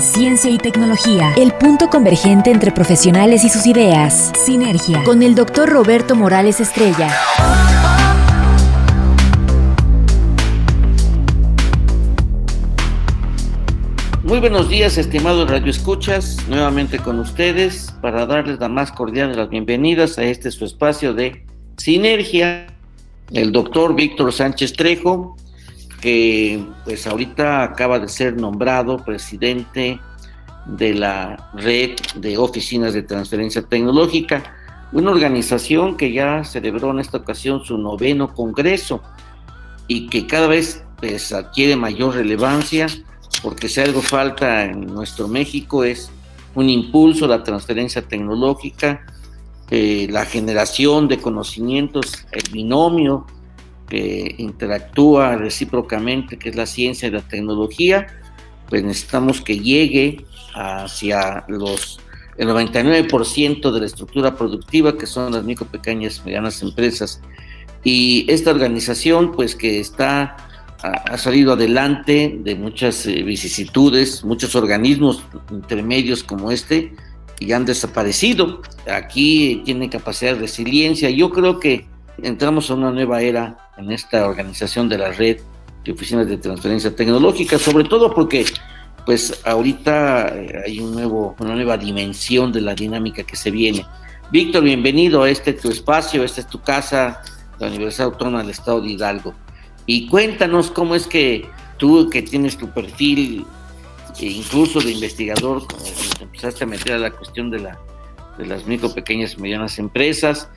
[0.00, 4.32] Ciencia y tecnología, el punto convergente entre profesionales y sus ideas.
[4.36, 7.08] Sinergia, con el doctor Roberto Morales Estrella.
[14.22, 19.36] Muy buenos días, estimados Radio Escuchas, nuevamente con ustedes para darles la más cordial de
[19.36, 22.66] las bienvenidas a este su espacio de Sinergia.
[23.30, 25.36] El doctor Víctor Sánchez Trejo,
[26.00, 30.00] que pues ahorita acaba de ser nombrado presidente
[30.66, 34.42] de la red de oficinas de transferencia tecnológica,
[34.92, 39.02] una organización que ya celebró en esta ocasión su noveno congreso
[39.88, 42.88] y que cada vez pues, adquiere mayor relevancia
[43.42, 46.10] porque si algo falta en nuestro México es
[46.54, 49.04] un impulso a la transferencia tecnológica,
[49.70, 53.26] eh, la generación de conocimientos, el binomio
[53.88, 58.06] que interactúa recíprocamente, que es la ciencia y la tecnología,
[58.68, 62.00] pues necesitamos que llegue hacia los
[62.38, 67.22] el 99% de la estructura productiva, que son las micro, pequeñas, medianas empresas.
[67.82, 70.36] Y esta organización, pues que está
[70.82, 76.92] ha salido adelante de muchas eh, vicisitudes, muchos organismos intermedios como este
[77.40, 78.62] y han desaparecido.
[78.90, 81.10] Aquí tiene capacidad de resiliencia.
[81.10, 81.86] Yo creo que
[82.22, 85.38] entramos a una nueva era en esta organización de la red
[85.84, 88.44] de oficinas de transferencia tecnológica, sobre todo porque
[89.04, 93.86] pues ahorita eh, hay una nueva dimensión de la dinámica que se viene.
[94.32, 97.22] Víctor, bienvenido a este tu espacio, esta es tu casa,
[97.60, 99.34] la Universidad Autónoma del Estado de Hidalgo.
[99.86, 103.46] Y cuéntanos cómo es que tú, que tienes tu perfil,
[104.18, 105.62] e incluso de investigador,
[106.20, 107.78] empezaste a meter a la cuestión de, la,
[108.36, 110.48] de las micro, pequeñas y medianas empresas,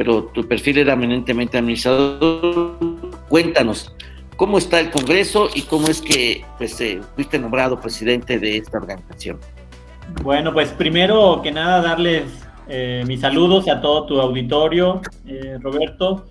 [0.00, 2.78] pero tu perfil era eminentemente administrador.
[3.28, 3.94] Cuéntanos,
[4.34, 8.78] ¿cómo está el Congreso y cómo es que pues, eh, fuiste nombrado presidente de esta
[8.78, 9.38] organización?
[10.22, 12.24] Bueno, pues primero que nada darles
[12.66, 16.24] eh, mis saludos a todo tu auditorio, eh, Roberto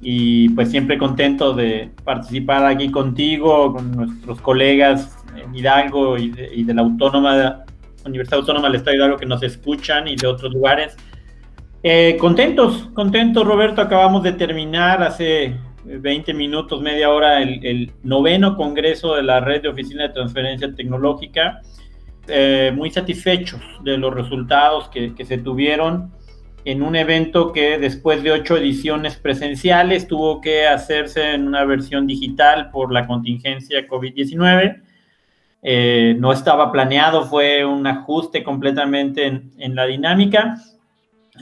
[0.00, 6.74] y pues siempre contento de participar aquí contigo, con nuestros colegas en Hidalgo y de,
[6.74, 7.64] la Autónoma,
[8.04, 10.96] Universidad Autónoma del Estado de Hidalgo que nos escuchan y de otros lugares.
[11.82, 19.14] Eh, contentos, contentos Roberto, acabamos de terminar hace 20 minutos, media hora, el, noveno congreso
[19.14, 21.60] de la red de oficina de transferencia tecnológica.
[22.28, 26.12] Eh, muy satisfechos de los resultados que, se tuvieron
[26.64, 32.08] en un evento que después de ocho ediciones presenciales tuvo que hacerse en una versión
[32.08, 34.82] digital por la contingencia COVID-19.
[35.62, 40.56] Eh, no estaba planeado, fue un ajuste completamente en, la dinámica.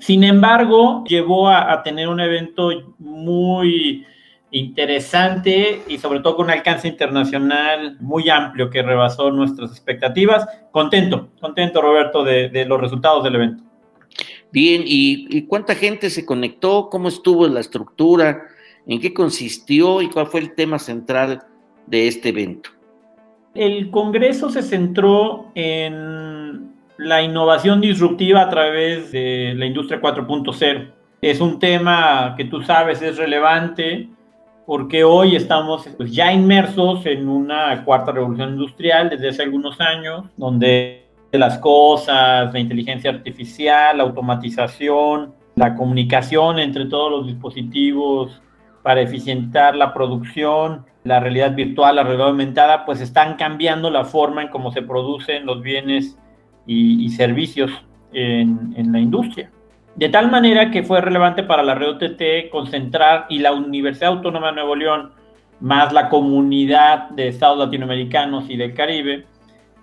[0.01, 4.05] Sin embargo, llevó a, tener un evento muy
[4.51, 10.47] interesante y sobre todo con un alcance internacional muy amplio que rebasó nuestras expectativas.
[10.71, 13.65] Contento, contento Roberto de los resultados del evento.
[14.55, 16.89] Bien, ¿y, cuánta gente se conectó?
[16.89, 18.45] ¿Cómo estuvo la estructura?
[18.87, 21.43] ¿En qué consistió y cuál fue el tema central
[21.89, 22.71] de este evento?
[23.57, 30.91] El Congreso se centró en la innovación disruptiva a través de la industria 4.0.
[31.21, 34.09] Es un tema que tú sabes es relevante
[34.67, 40.25] porque hoy estamos pues, ya inmersos en una cuarta revolución industrial desde hace algunos años,
[40.37, 48.41] donde las cosas, la inteligencia artificial, la automatización, la comunicación entre todos los dispositivos
[48.83, 54.43] para eficientar la producción, la realidad virtual, la realidad aumentada, pues están cambiando la forma
[54.43, 56.19] en cómo se producen los bienes
[56.67, 57.71] y, servicios
[58.13, 59.51] en, en, la industria.
[59.97, 64.49] De tal manera que fue relevante para la red OTT concentrar y la Universidad Autónoma
[64.49, 65.13] de Nuevo León,
[65.61, 69.27] más la comunidad de estados latinoamericanos y del Caribe,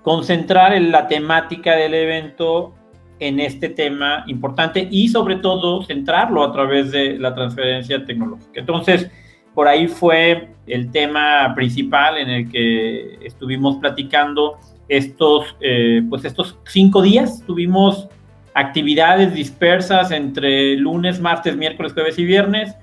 [0.04, 2.74] concentrar en la temática del evento
[3.20, 8.60] en este tema importante y sobre todo centrarlo a través de la transferencia tecnológica.
[8.60, 9.12] Entonces,
[9.54, 14.58] por ahí fue el tema principal en el que estuvimos platicando
[14.88, 17.44] estos, eh, pues estos cinco días.
[17.46, 18.08] Tuvimos
[18.54, 22.76] actividades dispersas entre lunes, martes, miércoles, jueves y viernes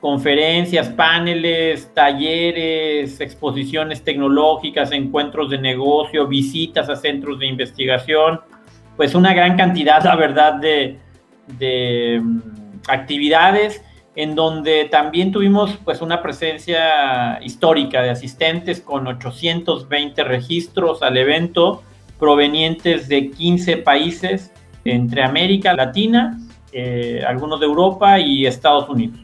[0.00, 8.40] conferencias, paneles, talleres, exposiciones tecnológicas, encuentros de negocio, visitas a centros de investigación,
[8.96, 10.98] pues una gran cantidad, la verdad, de,
[11.58, 12.40] de mm,
[12.88, 13.82] actividades
[14.16, 21.82] en donde también tuvimos pues una presencia histórica de asistentes con 820 registros al evento
[22.18, 24.50] provenientes de 15 países
[24.84, 26.40] entre América Latina,
[26.72, 29.20] eh, algunos de Europa y Estados Unidos.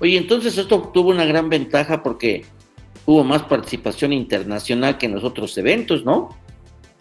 [0.00, 2.44] Oye, entonces esto tuvo una gran ventaja porque
[3.06, 6.30] hubo más participación internacional que en los otros eventos, ¿no?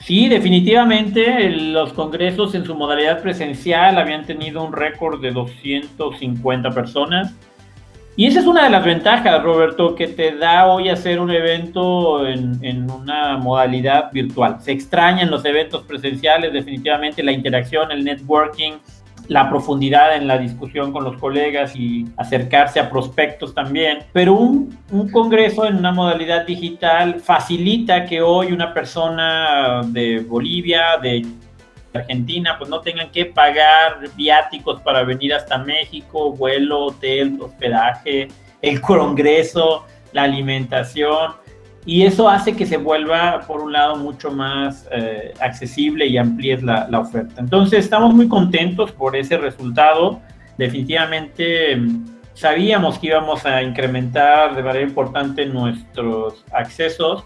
[0.06, 7.34] Sí, definitivamente los congresos en su modalidad presencial habían tenido un récord de 250 personas.
[8.18, 12.28] Y esa es una de las ventajas, Roberto, que te da hoy hacer un evento
[12.28, 14.58] en, en, una modalidad virtual.
[14.60, 18.74] Se extrañan los eventos presenciales, definitivamente la interacción, el networking,
[19.34, 24.04] la profundidad en la discusión con los colegas y acercarse a prospectos también.
[24.14, 30.98] Pero un, un, congreso en una modalidad digital facilita que hoy una persona de Bolivia,
[31.02, 31.26] de
[31.96, 38.28] Argentina, pues no tengan que pagar viáticos para venir hasta México, vuelo, hotel, hospedaje,
[38.62, 41.43] el congreso, la alimentación
[41.86, 46.64] y eso hace que se vuelva, por un lado, mucho más eh, accesible y amplíes
[46.64, 47.42] la, oferta.
[47.42, 50.22] Entonces, estamos muy contentos por ese resultado.
[50.58, 51.78] Definitivamente
[52.34, 57.24] sabíamos que íbamos a incrementar de manera importante nuestros accesos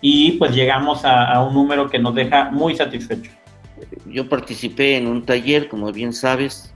[0.00, 3.34] y pues llegamos a, un número que nos deja muy satisfechos.
[4.06, 6.72] Yo participé en un taller, como bien sabes,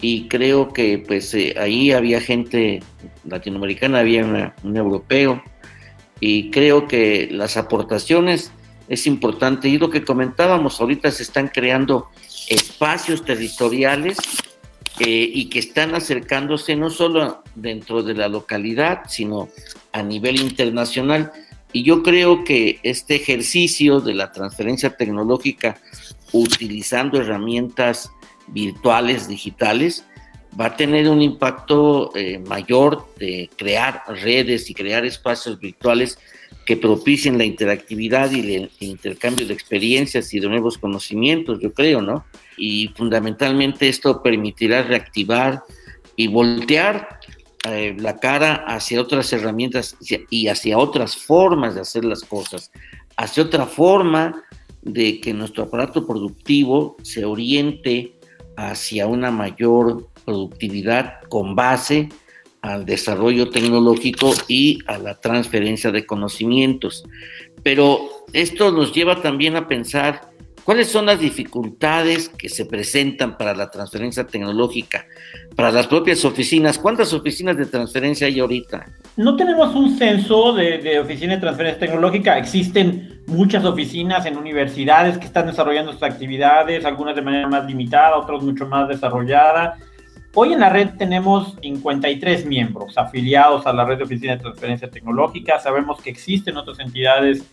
[0.00, 2.80] y creo que pues eh, ahí había gente
[3.24, 5.42] latinoamericana, había un europeo,
[6.20, 8.52] y creo que las aportaciones
[8.88, 9.68] es importante.
[9.68, 12.08] Y lo que comentábamos, ahorita se están creando
[12.48, 14.18] espacios territoriales
[14.98, 19.48] eh, y que están acercándose no solo dentro de la localidad, sino
[19.92, 21.32] a nivel internacional.
[21.72, 25.78] Y yo creo que este ejercicio de la transferencia tecnológica
[26.32, 28.10] utilizando herramientas
[28.48, 30.04] virtuales, digitales,
[30.58, 36.18] va a tener un impacto eh, mayor de crear redes y crear espacios virtuales
[36.66, 42.00] que propicien la interactividad y el intercambio de experiencias y de nuevos conocimientos, yo creo,
[42.00, 42.24] ¿no?
[42.56, 45.62] Y fundamentalmente esto permitirá reactivar
[46.16, 47.20] y voltear
[47.64, 49.96] eh, la cara hacia otras herramientas
[50.30, 52.70] y hacia otras formas de hacer las cosas,
[53.16, 54.44] hacia otra forma
[54.82, 58.14] de que nuestro aparato productivo se oriente
[58.56, 62.08] hacia una mayor productividad con base
[62.62, 67.04] al desarrollo tecnológico y a la transferencia de conocimientos.
[67.62, 68.00] Pero
[68.32, 70.30] esto nos lleva también a pensar
[70.64, 75.06] cuáles son las dificultades que se presentan para la transferencia tecnológica,
[75.56, 76.78] para las propias oficinas.
[76.78, 78.86] ¿Cuántas oficinas de transferencia hay ahorita?
[79.16, 82.38] No tenemos un censo de, de oficinas de transferencia tecnológica.
[82.38, 88.18] Existen muchas oficinas en universidades que están desarrollando sus actividades, algunas de manera más limitada,
[88.18, 89.78] otras mucho más desarrollada.
[90.32, 94.88] Hoy en la red tenemos 53 miembros afiliados a la red de oficinas de transferencia
[94.88, 95.58] tecnológica.
[95.58, 97.44] Sabemos que existen otras entidades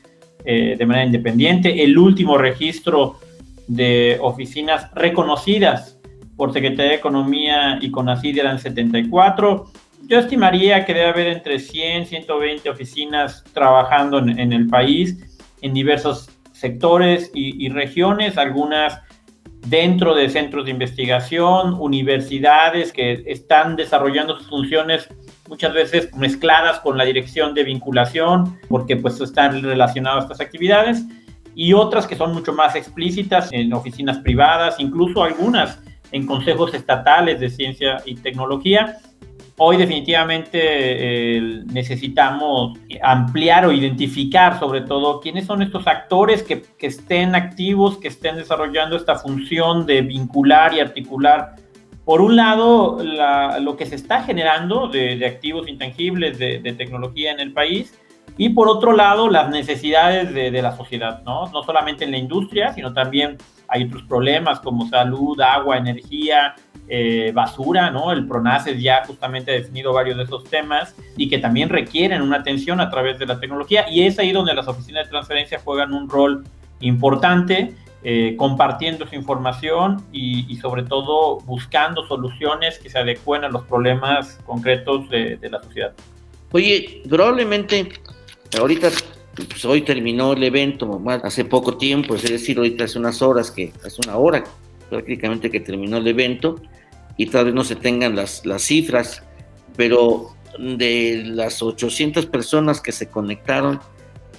[0.46, 1.84] eh, de manera independiente.
[1.84, 3.20] El último registro
[3.68, 6.00] de oficinas reconocidas
[6.36, 9.72] por Secretaría de Economía y CONACYT eran 74.
[10.08, 15.18] Yo estimaría que debe haber entre 100 120 oficinas trabajando en, en el país
[15.64, 19.02] en diversos sectores y, y regiones, algunas
[19.70, 25.10] dentro de centros de investigación, universidades que están desarrollando sus funciones
[25.50, 31.04] muchas veces mezcladas con la dirección de vinculación, porque pues están relacionadas estas actividades,
[31.56, 35.80] y otras que son mucho más explícitas en oficinas privadas, incluso algunas
[36.12, 38.98] en consejos estatales de ciencia y tecnología,
[39.60, 46.86] Hoy definitivamente eh, necesitamos ampliar o identificar sobre todo quiénes son estos actores que, que
[46.86, 51.56] estén activos, que estén desarrollando esta función de vincular y articular
[52.06, 56.74] por un lado, la, lo que se está generando de, de activos intangibles de, de,
[56.74, 58.00] tecnología en el país
[58.38, 61.48] y por otro lado, las necesidades de, de, la sociedad, ¿no?
[61.48, 63.38] No solamente en la industria, sino también
[63.68, 66.56] hay otros problemas como salud, agua, energía,
[66.88, 68.12] eh, basura, ¿no?
[68.12, 72.38] El PRONACES ya justamente ha definido varios de esos temas y que también requieren una
[72.38, 75.94] atención a través de la tecnología y es ahí donde las oficinas de transferencia juegan
[75.94, 76.46] un rol
[76.80, 83.64] importante, eh, compartiendo su información y, sobre todo buscando soluciones que se adecuen a los
[83.64, 85.94] problemas concretos de la sociedad.
[86.52, 87.92] Oye, probablemente
[88.58, 88.90] ahorita
[89.46, 93.72] pues hoy terminó el evento, hace poco tiempo, es decir, ahorita hace unas horas que,
[93.86, 94.44] hace una hora
[94.90, 96.62] prácticamente que terminó el evento,
[97.18, 99.24] y tal vez no se tengan las, cifras,
[99.76, 103.80] pero de las 800 personas que se conectaron,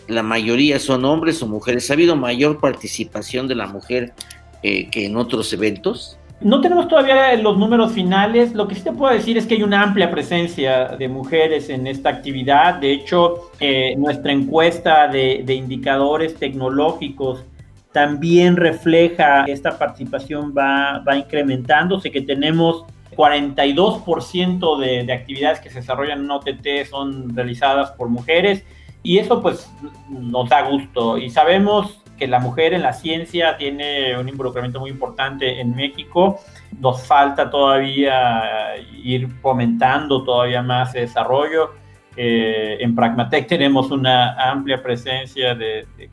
[0.06, 1.90] la mayoría son hombres o mujeres.
[1.90, 4.14] ¿Ha habido mayor participación de la mujer
[4.62, 6.18] eh, que en otros eventos?
[6.40, 8.54] No tenemos todavía los números finales.
[8.54, 11.86] Lo que sí te puedo decir es que hay una amplia presencia de mujeres en
[11.86, 12.74] esta actividad.
[12.74, 17.44] De hecho, eh, nuestra encuesta de, indicadores tecnológicos
[17.92, 22.84] también refleja que esta participación va, va incrementándose, que tenemos
[23.16, 28.64] 42% de, de actividades que se desarrollan en OTT son realizadas por mujeres
[29.02, 29.68] y eso pues
[30.08, 34.90] nos da gusto y sabemos que la mujer en la ciencia tiene un involucramiento muy
[34.90, 36.40] importante en México.
[36.78, 41.74] Nos falta todavía ir fomentando todavía más ese desarrollo.
[42.16, 46.10] Eh, en Pragmatec tenemos una amplia presencia de, de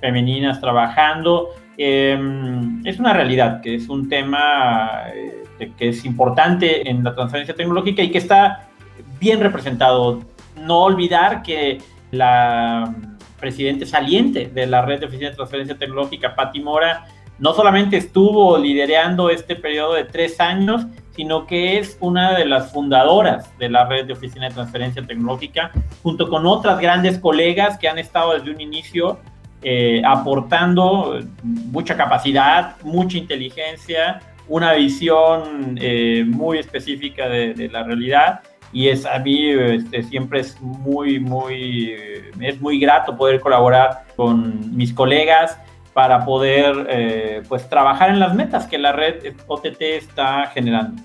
[0.00, 1.50] femeninas trabajando.
[1.76, 7.54] Em, es una realidad que es un tema eh, que es importante en la transferencia
[7.54, 8.68] tecnológica y que está
[9.18, 10.22] bien representado
[10.60, 11.78] no olvidar que
[12.10, 12.94] la
[13.44, 17.04] presidente saliente de la red de oficina de transferencia tecnológica, Patti Mora,
[17.38, 22.72] no solamente estuvo liderando este periodo de tres años, sino que es una de las
[22.72, 25.72] fundadoras de la red de oficina de transferencia tecnológica,
[26.02, 29.18] junto con otras grandes colegas que han estado desde un inicio
[29.62, 38.40] eh, aportando mucha capacidad, mucha inteligencia, una visión eh, muy específica de la realidad
[38.74, 41.94] y es a mí este, siempre es muy, muy,
[42.40, 45.56] es muy grato poder colaborar con mis colegas
[45.94, 51.00] para poder eh, pues trabajar en las metas que la red OTT está generando.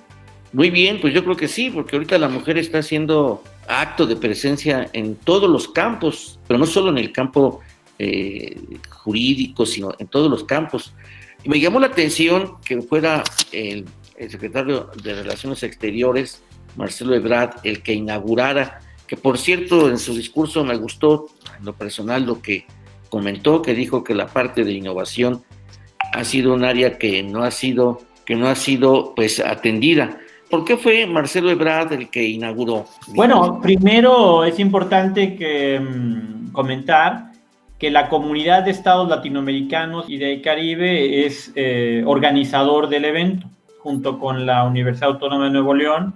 [0.51, 4.15] Muy bien, pues yo creo que sí, porque ahorita la mujer está haciendo acto de
[4.15, 7.59] presencia en todos los campos, pero no solo en el campo
[7.99, 8.59] eh,
[8.89, 10.91] jurídico, sino en todos los campos.
[11.43, 13.85] Y me llamó la atención que fuera el,
[14.17, 16.41] el secretario de Relaciones Exteriores,
[16.79, 21.27] Marcelo Ebrard, el que inaugurara, que por cierto en su discurso me gustó
[21.59, 22.65] en lo personal lo que
[23.09, 25.43] comentó, que dijo que la parte de innovación
[26.13, 30.19] ha sido un área que no ha sido, que no ha sido pues atendida.
[30.49, 32.85] ¿Por qué fue Marcelo Ebrard el que inauguró?
[33.09, 37.33] Bueno, primero es importante que, mm, comentar
[37.77, 43.47] que la comunidad de estados latinoamericanos y del Caribe es eh, organizador del evento,
[43.79, 46.15] junto con la Universidad Autónoma de Nuevo León,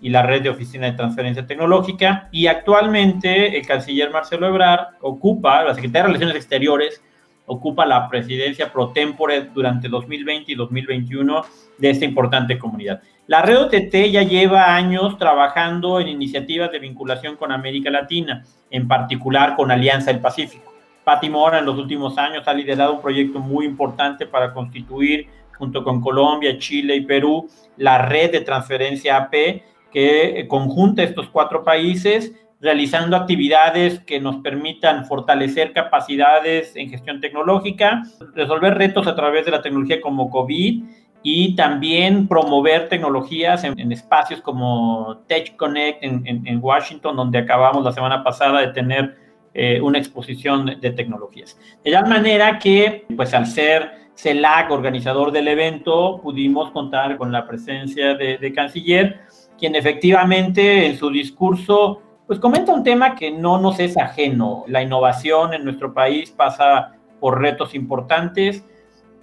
[0.00, 2.28] y la red de oficina de transferencia tecnológica.
[2.32, 7.02] Y actualmente el canciller Marcelo Ebrard ocupa, la Secretaría de Relaciones Exteriores,
[7.46, 11.44] ocupa la presidencia pro tempore durante 2020 y 2021
[11.78, 13.00] de esta importante comunidad.
[13.28, 18.86] La red OTT ya lleva años trabajando en iniciativas de vinculación con América Latina, en
[18.86, 20.72] particular con Alianza del Pacífico.
[21.02, 25.82] Pati Mora en los últimos años ha liderado un proyecto muy importante para constituir, junto
[25.82, 29.62] con Colombia, Chile y Perú, la red de transferencia AP,
[29.96, 38.02] que conjunta estos cuatro países realizando actividades que nos permitan fortalecer capacidades en gestión tecnológica,
[38.34, 40.84] resolver retos a través de la tecnología como COVID
[41.22, 48.22] y también promover tecnologías en, espacios como Tech Connect en, Washington, donde acabamos la semana
[48.22, 49.16] pasada de tener
[49.54, 51.58] eh, una exposición de, tecnologías.
[51.82, 57.46] De tal manera que, pues al ser CELAC organizador del evento, pudimos contar con la
[57.46, 59.20] presencia de, canciller,
[59.58, 64.64] quien efectivamente en su discurso pues comenta un tema que no nos es ajeno.
[64.66, 68.64] La innovación en nuestro país pasa por retos importantes,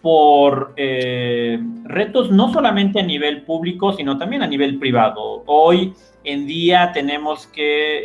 [0.04, 5.44] por eh, retos no solamente a nivel público, sino también a nivel privado.
[5.46, 5.94] Hoy
[6.26, 8.02] en día tenemos que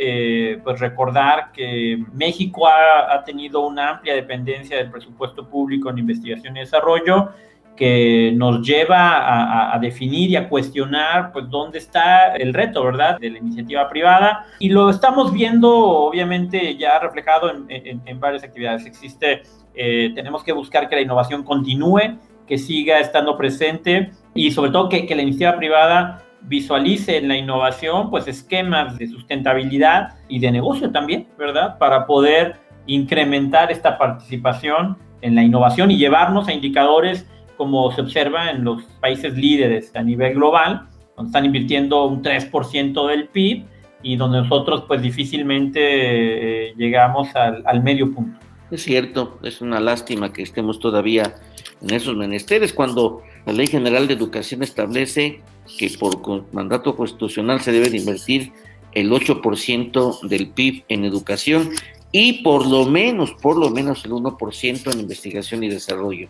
[0.53, 5.97] eh, pues recordar que México ha, ha, tenido una amplia dependencia del presupuesto público en
[5.97, 7.31] investigación y desarrollo
[7.79, 13.29] que nos lleva a, definir y a cuestionar pues dónde está el reto, ¿verdad?, de
[13.29, 14.47] la iniciativa privada.
[14.59, 18.85] Y lo estamos viendo, obviamente, ya reflejado en, varias actividades.
[18.85, 19.43] Existe,
[19.73, 24.89] eh, tenemos que buscar que la innovación continúe, que siga estando presente y sobre todo
[24.89, 30.51] que, que la iniciativa privada visualice en la innovación pues esquemas de sustentabilidad y de
[30.51, 31.77] negocio también, ¿verdad?
[31.77, 32.57] Para poder
[32.87, 37.25] incrementar esta participación en la innovación y llevarnos a indicadores
[37.59, 40.87] como se observa en los países líderes a nivel global,
[41.17, 43.65] donde están invirtiendo un 3% del PIB
[44.01, 48.39] y donde nosotros pues difícilmente eh, llegamos al, medio punto.
[48.71, 51.35] Es cierto, es una lástima que estemos todavía
[51.81, 55.41] en esos menesteres cuando la Ley General de Educación establece
[55.77, 58.53] que por mandato constitucional se debe de invertir
[58.93, 61.71] el 8% del PIB en educación
[62.13, 66.29] y por lo menos, por lo menos el 1% en investigación y desarrollo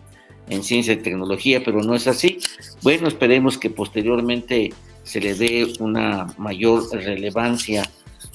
[0.50, 2.38] en ciencia y tecnología, pero no es así.
[2.82, 7.88] Bueno, esperemos que posteriormente se le dé una mayor relevancia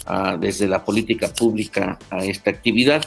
[0.07, 3.03] ah, desde la política pública a esta actividad.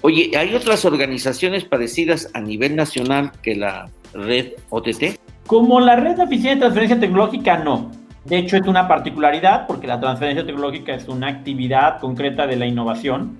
[0.00, 5.18] Oye, ¿hay otras organizaciones parecidas a nivel nacional que la red OTT?
[5.46, 7.90] Como la red de oficina de transferencia tecnológica, no.
[8.24, 12.66] De hecho, es una particularidad porque la transferencia tecnológica es una actividad concreta de la
[12.66, 13.36] innovación.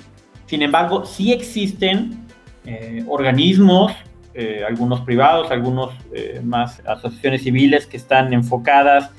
[0.47, 2.27] Sin embargo, sí existen
[2.67, 3.93] eh, organismos,
[4.35, 9.11] eh, algunos privados, algunos eh, más asociaciones civiles que están enfocadas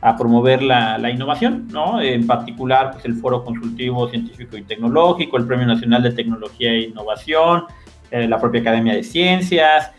[0.00, 2.00] a promover la, innovación, ¿no?
[2.02, 6.80] En particular, pues el Foro Consultivo Científico y Tecnológico, el Premio Nacional de Tecnología e
[6.80, 7.64] Innovación,
[8.10, 9.92] la propia Academia de Ciencias,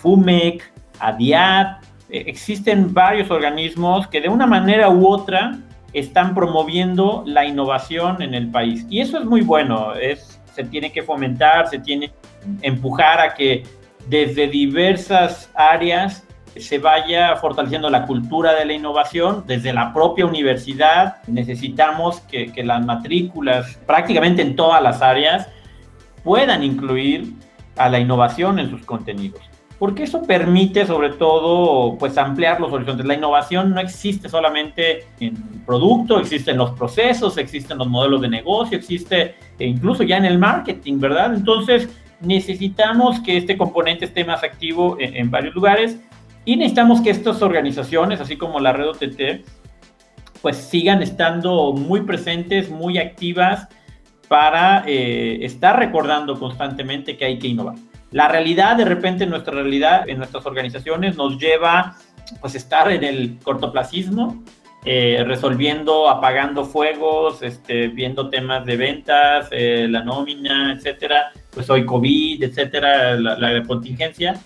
[0.00, 5.58] FUMEC, ADIAT, existen varios organismos que de una manera u otra
[5.92, 8.86] están promoviendo la innovación en el país.
[8.90, 13.32] Y eso es muy bueno, es, se tiene que fomentar, se tiene que empujar a
[13.32, 13.62] que
[14.08, 21.22] desde diversas áreas se vaya fortaleciendo la cultura de la innovación desde la propia universidad.
[21.28, 25.48] Necesitamos que, que las matrículas prácticamente en todas las áreas
[26.24, 27.34] puedan incluir
[27.76, 29.47] a la innovación en sus contenidos
[29.78, 33.06] porque eso permite sobre todo pues ampliar los horizontes.
[33.06, 38.20] La innovación no existe solamente en producto, existe en los procesos, existe en los modelos
[38.20, 41.34] de negocio, existe incluso ya en el marketing, ¿verdad?
[41.34, 41.88] Entonces
[42.20, 46.00] necesitamos que este componente esté más activo en, varios lugares
[46.44, 49.46] y necesitamos que estas organizaciones, así como la red OTT,
[50.42, 53.68] pues sigan estando muy presentes, muy activas
[54.26, 57.76] para eh, estar recordando constantemente que hay que innovar.
[58.10, 61.96] La realidad, de repente, nuestra realidad en nuestras organizaciones nos lleva
[62.40, 64.42] pues estar en el cortoplacismo,
[64.84, 71.84] eh, resolviendo, apagando fuegos, este, viendo temas de ventas, eh, la nómina, etcétera, pues hoy
[71.84, 74.40] COVID, etcétera, la, la, contingencia.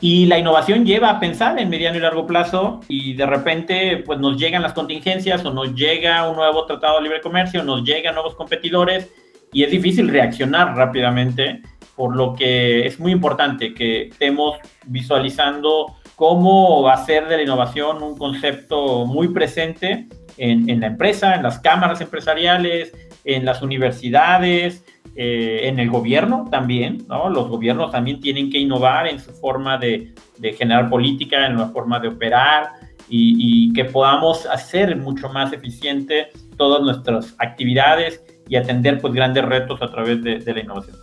[0.00, 4.18] Y la innovación lleva a pensar en mediano y largo plazo y de repente pues
[4.18, 8.14] nos llegan las contingencias o nos llega un nuevo tratado de libre comercio, nos llegan
[8.14, 9.08] nuevos competidores
[9.52, 11.62] y es difícil reaccionar rápidamente
[11.96, 18.16] por lo que es muy importante que estemos visualizando cómo hacer de la innovación un
[18.16, 22.92] concepto muy presente en, la empresa, en las cámaras empresariales,
[23.24, 24.84] en las universidades,
[25.16, 27.06] eh, en el gobierno también.
[27.08, 30.12] Los gobiernos también tienen que innovar en su forma de,
[30.56, 32.70] generar política, en la forma de operar
[33.08, 39.80] y, que podamos hacer mucho más eficiente todas nuestras actividades y atender pues grandes retos
[39.82, 40.96] a través de la innovación.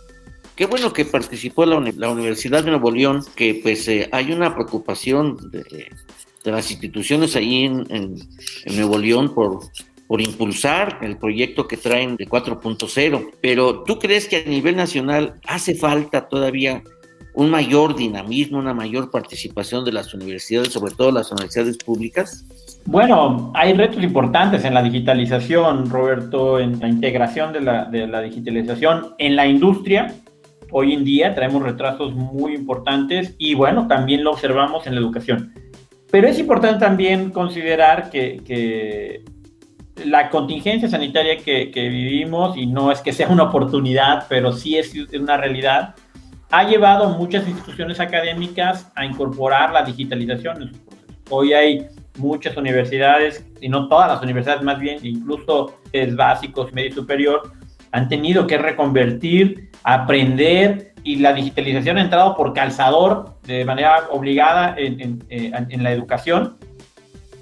[0.54, 5.38] Qué bueno que participó la, Universidad de Nuevo León, que pues eh, hay una preocupación
[5.50, 5.88] de,
[6.44, 8.18] las instituciones ahí en,
[8.66, 9.60] Nuevo León por,
[10.06, 13.30] por impulsar el proyecto que traen de 4.0.
[13.40, 16.82] Pero ¿tú crees que a nivel nacional hace falta todavía
[17.34, 22.44] un mayor dinamismo, una mayor participación de las universidades, sobre todo las universidades públicas?
[22.84, 28.20] Bueno, hay retos importantes en la digitalización, Roberto, en la integración de la, de la
[28.20, 30.14] digitalización en la industria
[30.74, 35.52] Hoy en día traemos retrasos muy importantes y bueno, también lo observamos en la educación.
[36.10, 39.22] Pero es importante también considerar que,
[40.06, 44.94] la contingencia sanitaria que, vivimos, y no es que sea una oportunidad, pero sí es
[45.12, 45.94] una realidad,
[46.50, 51.16] ha llevado a muchas instituciones académicas a incorporar la digitalización en sus procesos.
[51.28, 56.94] Hoy hay muchas universidades, y no todas las universidades más bien, incluso es básicos, medio
[56.94, 57.52] superior,
[57.92, 64.74] han tenido que reconvertir, aprender y la digitalización ha entrado por calzador de manera obligada
[64.76, 66.56] en, en, eh, la educación,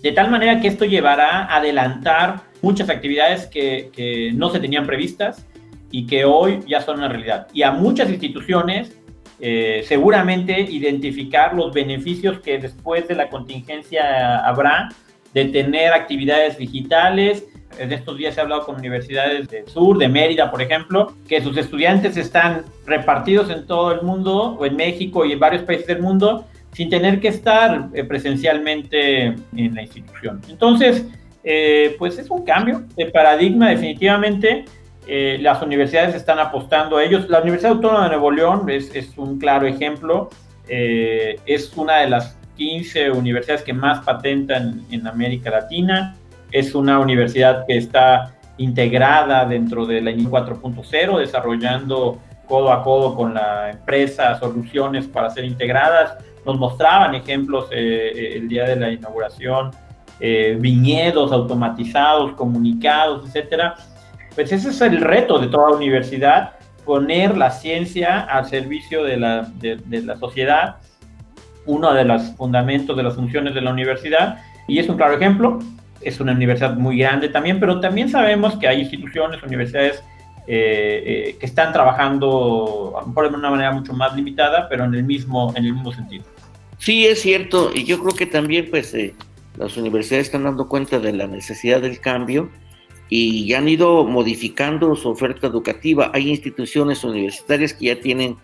[0.02, 4.86] de tal manera que esto llevará a adelantar muchas actividades que, que, no se tenían
[4.86, 5.46] previstas
[5.90, 7.48] y que hoy ya son una realidad.
[7.52, 8.96] Y a muchas instituciones
[9.42, 14.90] eh, seguramente identificar los beneficios que después de la contingencia habrá
[15.32, 17.46] de tener actividades digitales,
[17.78, 21.56] en estos días he hablado con universidades del sur, de Mérida, por ejemplo, que sus
[21.56, 26.00] estudiantes están repartidos en todo el mundo, o en México y en varios países del
[26.00, 30.40] mundo, sin tener que estar eh, presencialmente en la institución.
[30.48, 31.06] Entonces,
[31.42, 34.64] eh, pues es un cambio de paradigma definitivamente.
[35.06, 37.28] Eh, las universidades están apostando a ellos.
[37.28, 40.28] La Universidad Autónoma de Nuevo León es, es un claro ejemplo.
[40.68, 46.14] es una de las 15 universidades que más patentan en América Latina
[46.52, 53.14] es una universidad que está integrada dentro de la INI 4.0, desarrollando codo a codo
[53.14, 56.18] con la empresa soluciones para ser integradas.
[56.44, 59.70] Nos mostraban ejemplos eh, eh, el día de la inauguración,
[60.18, 63.76] eh, viñedos automatizados, comunicados, etcétera.
[64.34, 66.52] Pues ese es el reto de toda universidad,
[66.84, 70.76] poner la ciencia al servicio de la, de, de la sociedad,
[71.66, 75.60] uno de los fundamentos de las funciones de la universidad, y es un claro ejemplo.
[76.00, 80.02] Es una universidad muy grande también, pero también sabemos que hay instituciones, universidades
[80.52, 85.52] eh, eh, que están trabajando a una manera mucho más limitada, pero en el mismo,
[85.54, 86.24] en el mismo sentido.
[86.76, 89.14] Sí, es cierto, y yo creo que también pues eh,
[89.56, 92.50] las universidades están dando cuenta de la necesidad del cambio
[93.08, 96.10] y han ido modificando su oferta educativa.
[96.14, 98.36] Hay instituciones universitarias que ya tienen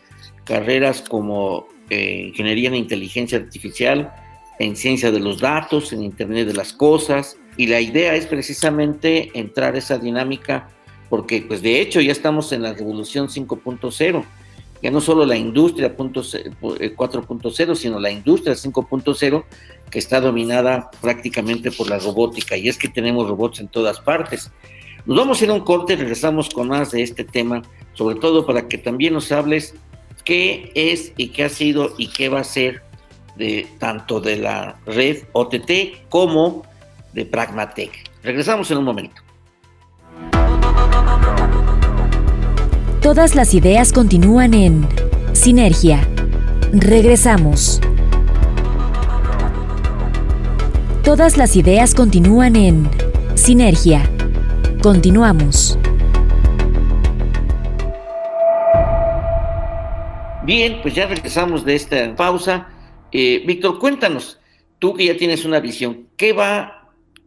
[0.44, 4.12] carreras como ingeniería en inteligencia artificial,
[4.60, 9.30] en ciencia de los datos, en Internet de las cosas, y la idea es precisamente
[9.34, 10.68] entrar a esa dinámica,
[11.08, 14.24] porque pues de hecho ya estamos en la revolución 5.0,
[14.82, 19.44] ya no solo la industria 4.0, eh, sino la industria 5.0
[19.90, 24.50] que está dominada prácticamente por la robótica, y es que tenemos robots en todas partes.
[25.06, 27.62] Nos vamos a ir a un corte, regresamos con más de este tema,
[27.94, 29.74] sobre todo para que también nos hables
[30.24, 32.82] qué es y qué ha sido y qué va a ser
[33.36, 36.64] de tanto de la red OTT como
[37.16, 37.90] de Pragmatec.
[38.22, 39.20] Regresamos en un momento.
[43.02, 44.86] Todas las ideas continúan en
[45.32, 46.06] Sinergia.
[46.72, 47.80] Regresamos.
[51.02, 52.88] Todas las ideas continúan en
[53.34, 54.08] Sinergia.
[54.80, 55.76] Continuamos.
[60.44, 62.68] Bien, pues ya regresamos de esta pausa
[63.12, 64.40] eh, Víctor, cuéntanos,
[64.78, 66.75] tú que ya tienes una visión, ¿qué va,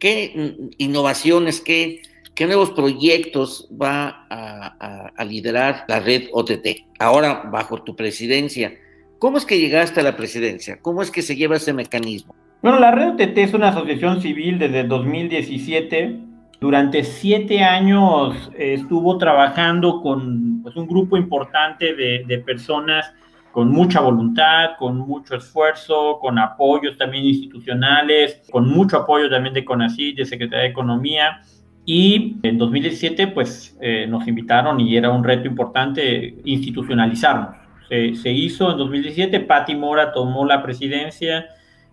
[0.00, 2.02] qué innovaciones, qué,
[2.34, 6.66] qué nuevos proyectos va a, liderar la red OTT?
[6.98, 8.74] Ahora, bajo tu presidencia,
[9.18, 10.80] ¿cómo es que llegaste a la presidencia?
[10.82, 12.34] ¿Cómo es que se lleva ese mecanismo?
[12.62, 16.18] Bueno, la red OTT es una asociación civil desde 2017.
[16.60, 23.14] Durante siete años eh, estuvo trabajando con pues, un grupo importante de, de personas
[23.52, 29.64] con mucha voluntad, con mucho esfuerzo, con apoyos también institucionales, con mucho apoyo también de
[29.64, 31.40] CONACYT, de Secretaría de Economía.
[31.84, 37.56] Y en 2017, pues eh, nos invitaron y era un reto importante institucionalizarnos.
[37.88, 41.46] Se, se, hizo en 2017, Patti Mora tomó la presidencia,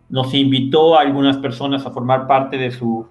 [0.10, 3.08] nos invitó a algunas personas a formar parte de su,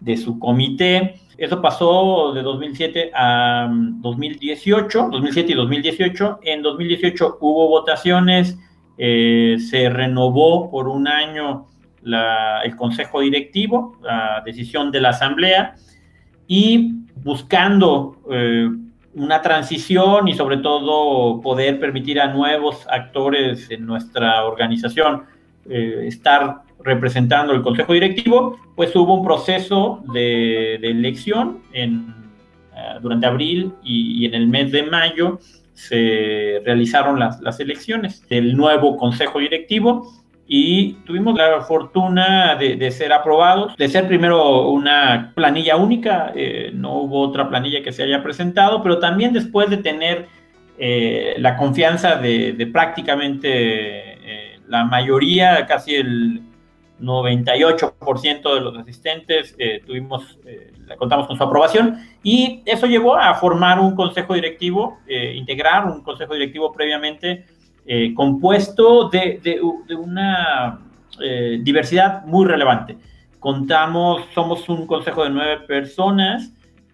[0.00, 6.38] de su comité eso pasó de 2007 a 2018, mm, 2007 y 2018.
[6.42, 8.58] En 2018 hubo votaciones,
[8.96, 11.66] eh, se renovó por un año
[12.64, 15.74] el consejo directivo, la decisión de la asamblea,
[16.46, 18.68] y buscando eh,
[19.14, 25.24] una transición y sobre todo poder permitir a nuevos actores en nuestra organización
[25.68, 32.14] eh, estar representando el Consejo Directivo, pues hubo un proceso de, elección en,
[32.74, 35.38] eh, durante abril y, en el mes de mayo
[35.74, 40.10] se realizaron las, las elecciones del nuevo Consejo Directivo
[40.48, 47.00] y tuvimos la fortuna de, ser aprobados, de ser primero una planilla única, eh, no
[47.00, 50.26] hubo otra planilla que se haya presentado, pero también después de tener
[50.78, 54.14] eh, la confianza de, prácticamente
[54.68, 56.42] la mayoría, casi el
[57.00, 63.34] 98% de los asistentes eh, tuvimos, eh, contamos con su aprobación y eso llevó a
[63.34, 67.46] formar un consejo directivo, eh, integrar un consejo directivo previamente
[68.16, 70.80] compuesto de, de una
[71.60, 72.96] diversidad muy relevante.
[73.38, 76.52] Contamos, somos un consejo de nueve personas,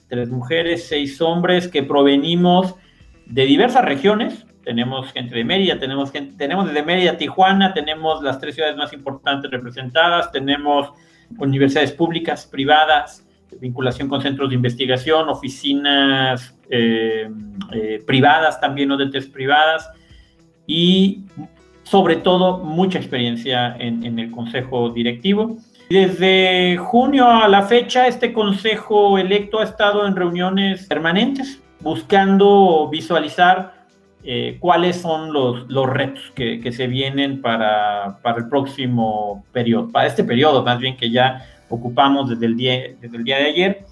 [0.08, 2.74] tres mujeres, seis hombres que provenimos
[3.24, 8.22] de diversas regiones, tenemos gente de Mérida, tenemos, gente, tenemos desde Mérida a Tijuana, tenemos
[8.22, 10.92] las tres ciudades más importantes representadas, tenemos
[11.38, 13.26] universidades públicas, privadas,
[13.60, 17.28] vinculación con centros de investigación, oficinas eh,
[17.72, 19.90] eh, privadas también, test privadas,
[20.66, 21.24] y
[21.82, 25.56] sobre todo mucha experiencia en, en el consejo directivo.
[25.90, 33.81] Desde junio a la fecha, este consejo electo ha estado en reuniones permanentes, buscando visualizar
[34.24, 39.90] eh, cuáles son los, los retos que, que, se vienen para, para, el próximo periodo,
[39.90, 43.46] para este periodo más bien que ya ocupamos desde el día, desde el día de
[43.46, 43.84] ayer.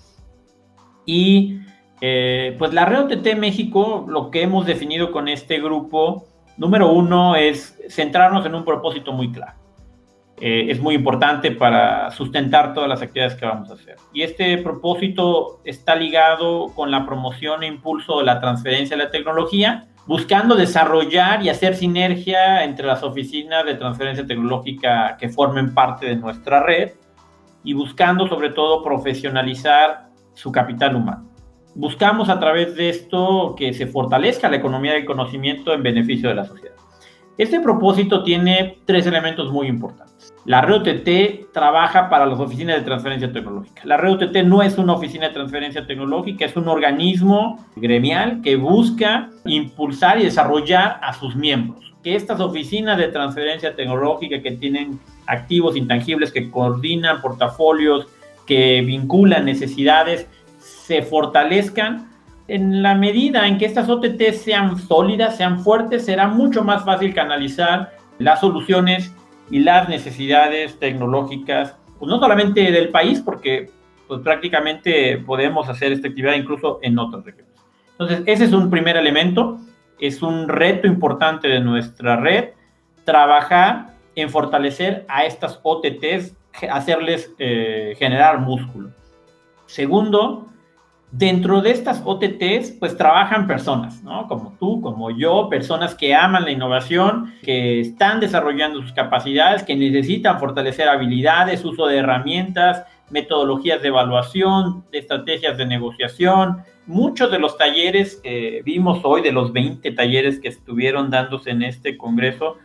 [1.04, 1.58] Y
[2.00, 7.34] eh, pues la red OTT México, lo que hemos definido con este grupo, número uno
[7.34, 9.54] es centrarnos en un propósito muy claro.
[10.40, 13.96] Eh, es muy importante para sustentar todas las actividades que vamos a hacer.
[14.14, 19.10] Y este propósito está ligado con la promoción e impulso de la transferencia de la
[19.10, 26.06] tecnología buscando desarrollar y hacer sinergia entre las oficinas de transferencia tecnológica que formen parte
[26.06, 26.92] de nuestra red
[27.62, 31.28] y buscando sobre todo profesionalizar su capital humano.
[31.74, 36.34] Buscamos a través de esto que se fortalezca la economía del conocimiento en beneficio de
[36.34, 36.74] la sociedad.
[37.40, 40.30] Este propósito tiene tres elementos muy importantes.
[40.44, 43.80] La red OTT trabaja para las oficinas de transferencia tecnológica.
[43.86, 48.56] La red OTT no es una oficina de transferencia tecnológica, es un organismo gremial que
[48.56, 51.94] busca impulsar y desarrollar a sus miembros.
[52.02, 58.06] Que estas oficinas de transferencia tecnológica que tienen activos intangibles, que coordinan portafolios,
[58.44, 62.10] que vinculan necesidades, se fortalezcan
[62.50, 67.14] en la medida en que estas OTT sean sólidas, sean fuertes, será mucho más fácil
[67.14, 69.14] canalizar las soluciones
[69.52, 73.70] y las necesidades tecnológicas, pues no solamente del país, porque
[74.08, 77.54] pues prácticamente podemos hacer esta actividad incluso en otras regiones.
[77.92, 79.60] Entonces, ese es un primer elemento,
[80.00, 82.50] es un reto importante de nuestra red,
[83.04, 86.34] trabajar en fortalecer a estas OTTs,
[86.68, 88.90] hacerles eh, generar músculo.
[89.66, 90.48] Segundo,
[91.12, 94.28] Dentro de estas OTTs, pues trabajan personas, ¿no?
[94.28, 99.74] Como tú, como yo, personas que aman la innovación, que están desarrollando sus capacidades, que
[99.74, 106.58] necesitan fortalecer habilidades, uso de herramientas, metodologías de evaluación, estrategias de negociación.
[106.86, 111.62] Muchos de los talleres que vimos hoy, de los 20 talleres que estuvieron dándose en
[111.62, 112.56] este congreso,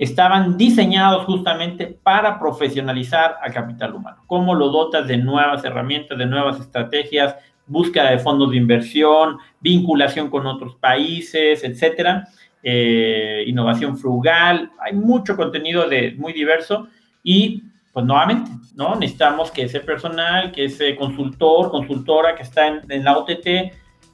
[0.00, 4.24] estaban diseñados justamente para profesionalizar al capital humano.
[4.26, 10.30] Cómo lo dotas de nuevas herramientas, de nuevas estrategias, búsqueda de fondos de inversión, vinculación
[10.30, 12.28] con otros países, etcétera,
[12.62, 16.88] eh, innovación frugal, hay mucho contenido de, muy diverso
[17.22, 18.94] y pues nuevamente, ¿no?
[18.96, 23.46] Necesitamos que ese personal, que ese consultor, consultora que está en, en la OTT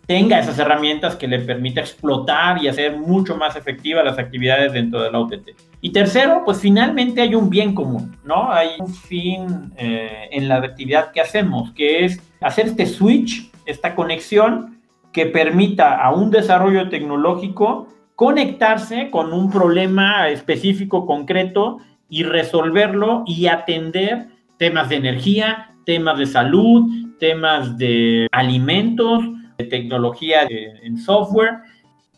[0.07, 5.03] tenga esas herramientas que le permita explotar y hacer mucho más efectivas las actividades dentro
[5.03, 5.51] de la OTT.
[5.81, 8.53] Y tercero, pues finalmente hay un bien común, ¿no?
[8.53, 13.95] Hay un fin eh, en la actividad que hacemos, que es hacer este switch, esta
[13.95, 14.81] conexión
[15.13, 21.79] que permita a un desarrollo tecnológico conectarse con un problema específico, concreto,
[22.13, 26.85] y resolverlo y atender temas de energía, temas de salud,
[27.19, 29.25] temas de alimentos,
[29.65, 31.59] tecnología en software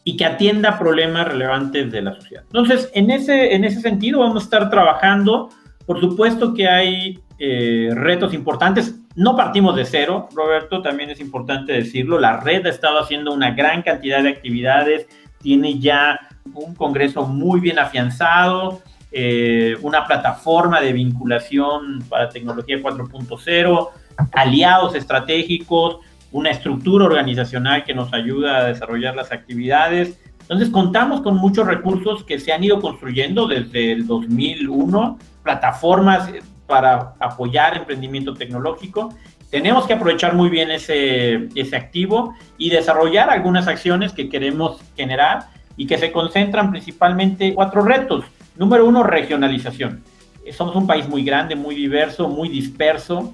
[0.05, 2.45] y que atienda problemas relevantes de la sociedad.
[2.47, 5.49] Entonces, en ese, en ese sentido vamos a estar trabajando.
[5.87, 8.95] Por supuesto que hay eh, retos importantes.
[9.17, 12.19] No partimos de cero, Roberto, también es importante decirlo.
[12.19, 15.07] La red ha estado haciendo una gran cantidad de actividades,
[15.41, 16.21] tiene ya
[16.53, 23.89] un congreso muy bien afianzado, eh, una plataforma de vinculación para tecnología 4.0,
[24.33, 25.99] aliados estratégicos,
[26.35, 30.19] una estructura organizacional que nos ayuda a desarrollar las actividades.
[30.41, 36.29] Entonces contamos con muchos recursos que se han ido construyendo desde el 2001, plataformas
[36.67, 39.15] para apoyar emprendimiento tecnológico.
[39.49, 45.47] Tenemos que aprovechar muy bien ese, ese activo y desarrollar algunas acciones que queremos generar
[45.77, 48.25] y que se concentran principalmente en cuatro retos.
[48.57, 50.03] Número uno, regionalización.
[50.51, 53.33] Somos un país muy grande, muy diverso, muy disperso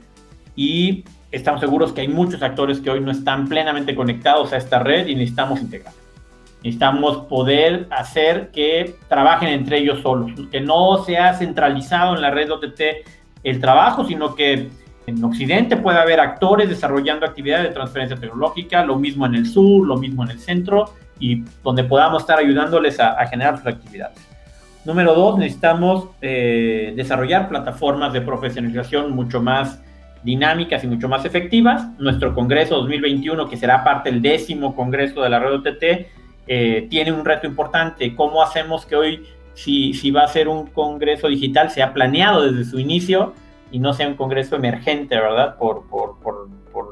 [0.54, 4.80] y estamos seguros que hay muchos actores que hoy no están plenamente conectados a esta
[4.80, 5.92] red y necesitamos integrar.
[6.62, 12.50] Necesitamos poder hacer que trabajen entre ellos solos, que no sea centralizado en la red
[12.50, 12.80] OTT
[13.42, 14.68] el trabajo, sino que
[15.06, 19.86] en Occidente puede haber actores desarrollando actividades de transferencia tecnológica, lo mismo en el sur,
[19.86, 24.18] lo mismo en el centro, y donde podamos estar ayudándoles a, generar sus actividades.
[24.84, 29.80] Número dos, necesitamos eh, desarrollar plataformas de profesionalización mucho más
[30.22, 31.88] dinámicas y mucho más efectivas.
[31.98, 35.84] Nuestro Congreso 2021, que será parte del décimo Congreso de la Red OTT,
[36.46, 38.14] eh, tiene un reto importante.
[38.14, 42.78] ¿Cómo hacemos que hoy, si, va a ser un Congreso digital, sea planeado desde su
[42.78, 43.34] inicio
[43.70, 45.56] y no sea un Congreso emergente, ¿verdad?
[45.56, 45.84] Por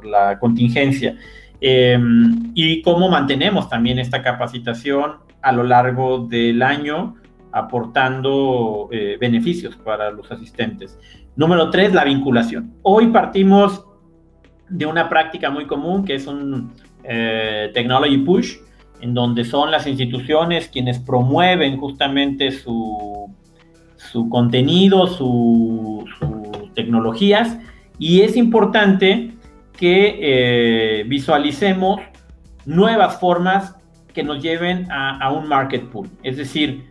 [0.04, 1.16] la contingencia.
[1.60, 7.16] Em, y cómo mantenemos también esta capacitación a lo largo del año
[7.50, 10.98] aportando eh, beneficios para los asistentes.
[11.38, 12.74] Número tres, la vinculación.
[12.82, 13.84] Hoy partimos
[14.68, 16.72] de una práctica muy común que es un
[17.04, 18.56] eh, technology push,
[19.00, 23.32] en donde son las instituciones quienes promueven justamente su,
[23.94, 26.10] su contenido, sus
[26.74, 27.56] tecnologías,
[28.00, 29.36] y es importante
[29.74, 32.00] que eh, visualicemos
[32.66, 33.76] nuevas formas
[34.12, 36.90] que nos lleven a, a, un market pool, es decir,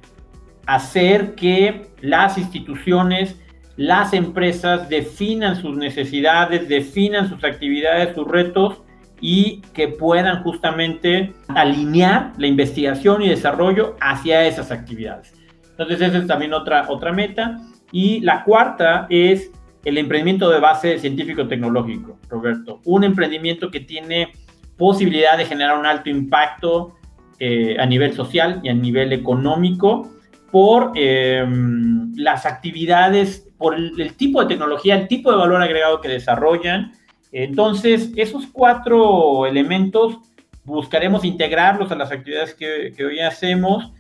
[0.66, 3.36] hacer que las instituciones
[3.78, 8.82] las empresas definan sus necesidades, definan sus actividades, sus retos
[9.22, 15.34] y que puedan justamente alinear la investigación y desarrollo hacia esas actividades.
[15.72, 17.60] Entonces esa es también otra, otra meta.
[17.92, 19.52] Y la cuarta es
[19.86, 22.82] el emprendimiento de base científico-tecnológico, Roberto.
[22.84, 24.34] Un emprendimiento que tiene
[24.76, 26.96] posibilidad de generar un alto impacto
[27.40, 30.10] eh, a nivel social y a nivel económico
[30.52, 36.10] por em, las actividades, por el, tipo de tecnología, el tipo de valor agregado que
[36.10, 36.94] desarrollan.
[37.32, 40.18] Entonces, esos cuatro elementos
[40.64, 43.92] buscaremos integrarlos a las actividades que, que hoy hacemos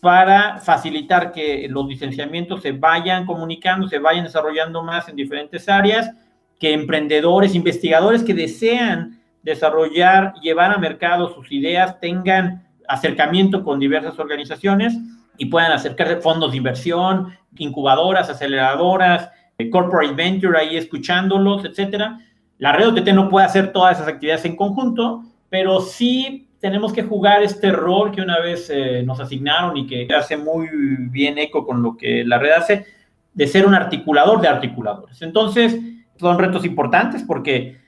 [0.00, 6.10] para facilitar que los licenciamientos se vayan comunicando, se vayan desarrollando más en diferentes áreas,
[6.58, 14.18] que emprendedores, investigadores que desean desarrollar, llevar a mercado sus ideas, tengan acercamiento con diversas
[14.18, 14.96] organizaciones
[15.40, 22.18] y puedan acercarse fondos de inversión, incubadoras, aceleradoras, eh, corporate venture ahí escuchándolos, etcétera.
[22.58, 27.04] La red OTT no puede hacer todas esas actividades en conjunto, pero sí tenemos que
[27.04, 30.68] jugar este rol que una vez eh, nos asignaron y que hace muy
[31.08, 32.84] bien eco con lo que la red hace,
[33.32, 35.22] de ser un articulador de articuladores.
[35.22, 35.80] Entonces,
[36.18, 37.80] son retos importantes porque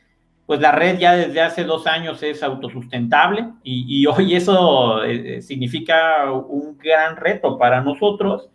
[0.46, 6.30] pues la red ya desde hace dos años es autosustentable y, hoy eso eh, significa
[6.32, 8.48] un gran reto para nosotros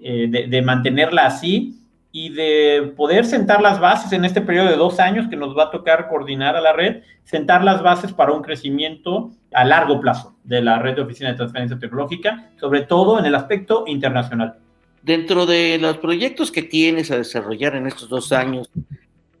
[0.00, 1.80] eh, de, mantenerla así
[2.12, 5.64] y de poder sentar las bases en este periodo de dos años que nos va
[5.64, 10.36] a tocar coordinar a la red, sentar las bases para un crecimiento a largo plazo
[10.44, 14.58] de la red de oficina de transferencia tecnológica, sobre todo en el aspecto internacional.
[15.02, 18.70] Dentro de los proyectos que tienes a desarrollar en estos dos años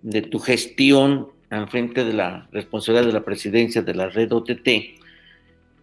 [0.02, 4.68] de tu gestión al de la responsabilidad de la presidencia de la red OTT,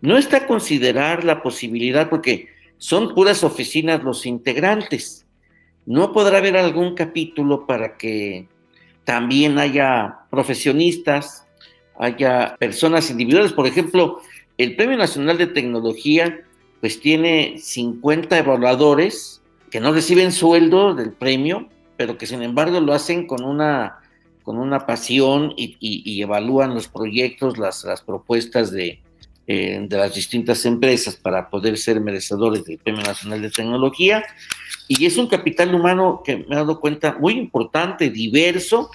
[0.01, 5.25] no está a considerar la posibilidad, porque son puras oficinas los integrantes,
[5.85, 8.47] no podrá haber algún capítulo para que
[9.03, 11.45] también haya profesionistas,
[11.99, 13.53] haya personas individuales.
[13.53, 14.21] Por ejemplo,
[14.57, 16.41] el Premio Nacional de Tecnología,
[16.79, 22.93] pues tiene 50 evaluadores que no reciben sueldo del premio, pero que sin embargo lo
[22.93, 24.00] hacen con una
[24.51, 28.99] con una pasión y, evalúan los proyectos, las, las propuestas de,
[29.47, 34.25] eh, de las distintas empresas para poder ser merecedores del Premio Nacional de Tecnología.
[34.89, 38.91] Y es un capital humano que me he dado cuenta muy importante, diverso,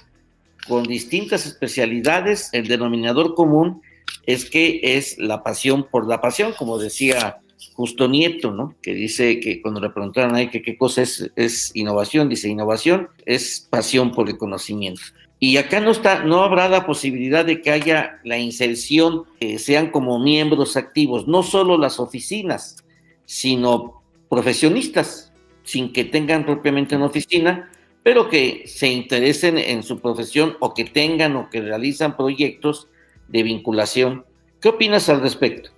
[0.69, 2.51] con distintas especialidades.
[2.53, 3.81] El denominador común
[4.27, 7.39] es que es la pasión por la pasión, como decía
[7.73, 8.75] Justo Nieto, ¿no?
[8.83, 13.09] Que dice que cuando le preguntaron ahí que qué cosa es, es innovación, dice innovación
[13.25, 15.01] es pasión por el conocimiento.
[15.39, 19.91] Y acá no está, no habrá la posibilidad de que haya la inserción, que sean
[19.91, 22.85] como miembros activos, no solo las oficinas,
[23.27, 27.71] sino profesionistas, sin que tengan propiamente una oficina,
[28.03, 32.89] pero que se interesen en su profesión o que tengan o que realizan proyectos
[33.29, 34.25] de vinculación.
[34.61, 35.71] ¿Qué opinas al respecto?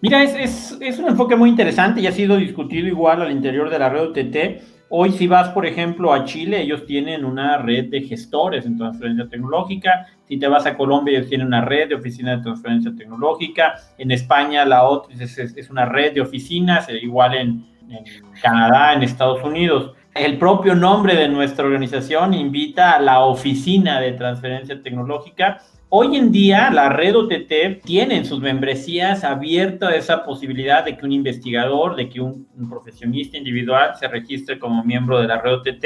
[0.00, 3.78] Mira, es, es, un enfoque muy interesante y ha sido discutido igual al interior de
[3.78, 8.02] la red OTT Hoy si vas, por ejemplo, a Chile, ellos tienen una red de
[8.02, 10.06] gestores en transferencia tecnológica.
[10.28, 13.74] Si te vas a Colombia, ellos tienen una red de oficinas de transferencia tecnológica.
[13.98, 18.04] En España, la otra es, una red de oficinas, eh, igual en, en
[18.40, 19.96] Canadá, en Estados Unidos.
[20.14, 25.60] El propio nombre de nuestra organización invita a la oficina de transferencia tecnológica
[25.96, 31.06] Hoy en día la red OTT tiene en sus membresías abierta esa posibilidad de que
[31.06, 35.84] un investigador, de que un, profesionista individual se registre como miembro de la red OTT.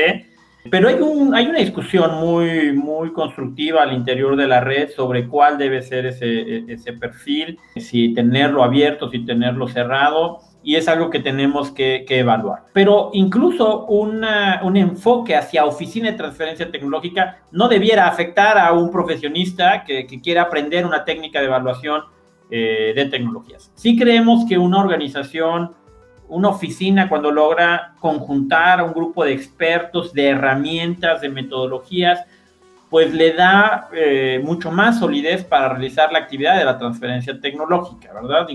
[0.70, 5.28] Pero hay, un, hay una discusión muy, muy constructiva al interior de la red sobre
[5.28, 10.38] cuál debe ser ese, ese perfil, si tenerlo abierto, si tenerlo cerrado
[10.68, 12.64] y es algo que tenemos que, evaluar.
[12.74, 14.22] Pero incluso un
[14.76, 20.84] enfoque hacia oficina de transferencia tecnológica no debiera afectar a un profesionista que, quiera aprender
[20.84, 22.02] una técnica de evaluación
[22.50, 23.72] eh, de tecnologías.
[23.76, 25.72] Sí creemos que una organización,
[26.28, 32.26] una oficina, cuando logra conjuntar a un grupo de expertos, de herramientas, de metodologías,
[32.90, 38.12] pues le da eh, mucho más solidez para realizar la actividad de la transferencia tecnológica,
[38.12, 38.46] ¿verdad?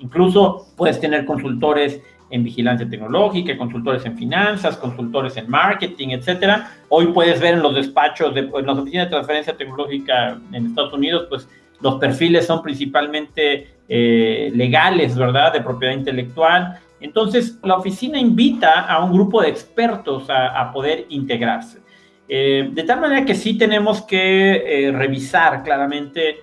[0.00, 6.70] Incluso puedes tener consultores en vigilancia tecnológica, consultores en finanzas, consultores en marketing, etcétera.
[6.88, 10.92] Hoy puedes ver en los despachos de en las oficinas de transferencia tecnológica en Estados
[10.92, 11.48] Unidos, pues
[11.80, 15.52] los perfiles son principalmente eh, legales, ¿verdad?
[15.52, 16.78] De propiedad intelectual.
[17.00, 21.80] Entonces, la oficina invita a un grupo de expertos a, poder integrarse.
[22.28, 26.40] Eh, de tal manera que sí tenemos que eh, revisar claramente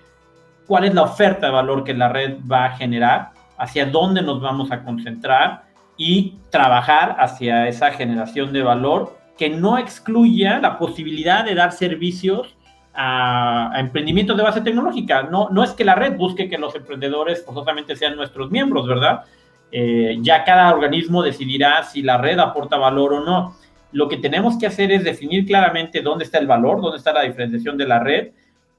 [0.65, 4.41] cuál es la oferta de valor que la red va a generar hacia dónde nos
[4.41, 5.63] vamos a concentrar
[5.97, 12.55] y trabajar hacia esa generación de valor que no excluya la posibilidad de dar servicios
[12.93, 15.23] a, emprendimientos de base tecnológica.
[15.23, 19.23] No, no es que la red busque que los emprendedores forzosamente sean nuestros miembros, ¿verdad?
[19.71, 23.55] Eh, ya cada organismo decidirá si la red aporta valor o no.
[23.91, 27.21] Lo que tenemos que hacer es definir claramente dónde está el valor, dónde está la
[27.21, 28.29] diferenciación de la red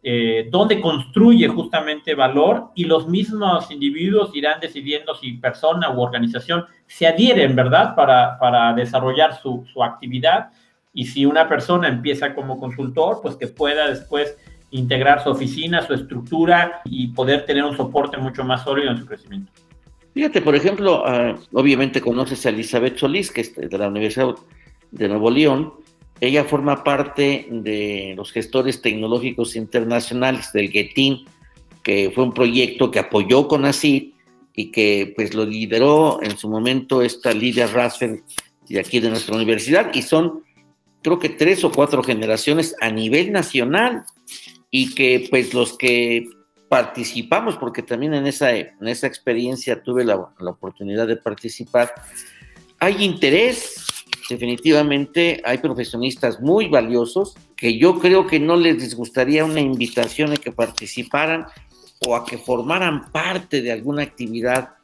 [0.03, 6.65] eh, donde construye justamente valor y los mismos individuos irán decidiendo si persona u organización
[6.87, 10.51] se adhieren, ¿verdad?, para, para desarrollar su, su actividad.
[10.95, 14.37] Y si una persona empieza como consultor, pues que pueda después
[14.71, 19.07] integrar su oficina, su estructura y poder tener un soporte mucho más sólido en su
[19.07, 19.53] crecimiento.
[20.15, 24.35] Fíjate, por ejemplo, ah, obviamente conoces a Elizabeth Solís, que es de la Universidad
[24.91, 25.73] de Nuevo León.
[26.21, 31.25] Ella forma parte de los gestores tecnológicos internacionales del GETIN,
[31.83, 34.13] que fue un proyecto que apoyó con ACID
[34.55, 38.23] y que pues lo lideró en su momento esta Lidia Rasfeld
[38.69, 40.43] de aquí de nuestra universidad y son
[41.03, 44.05] creo que tres o cuatro generaciones a nivel nacional
[44.71, 46.29] y que pues los que
[46.69, 51.95] participamos, porque también en esa, en esa experiencia tuve la, oportunidad de participar,
[52.79, 53.87] hay interés,
[54.29, 60.37] definitivamente hay profesionistas muy valiosos que yo creo que no les disgustaría una invitación a
[60.37, 61.47] que participaran
[62.07, 64.75] o a que formaran parte de alguna actividad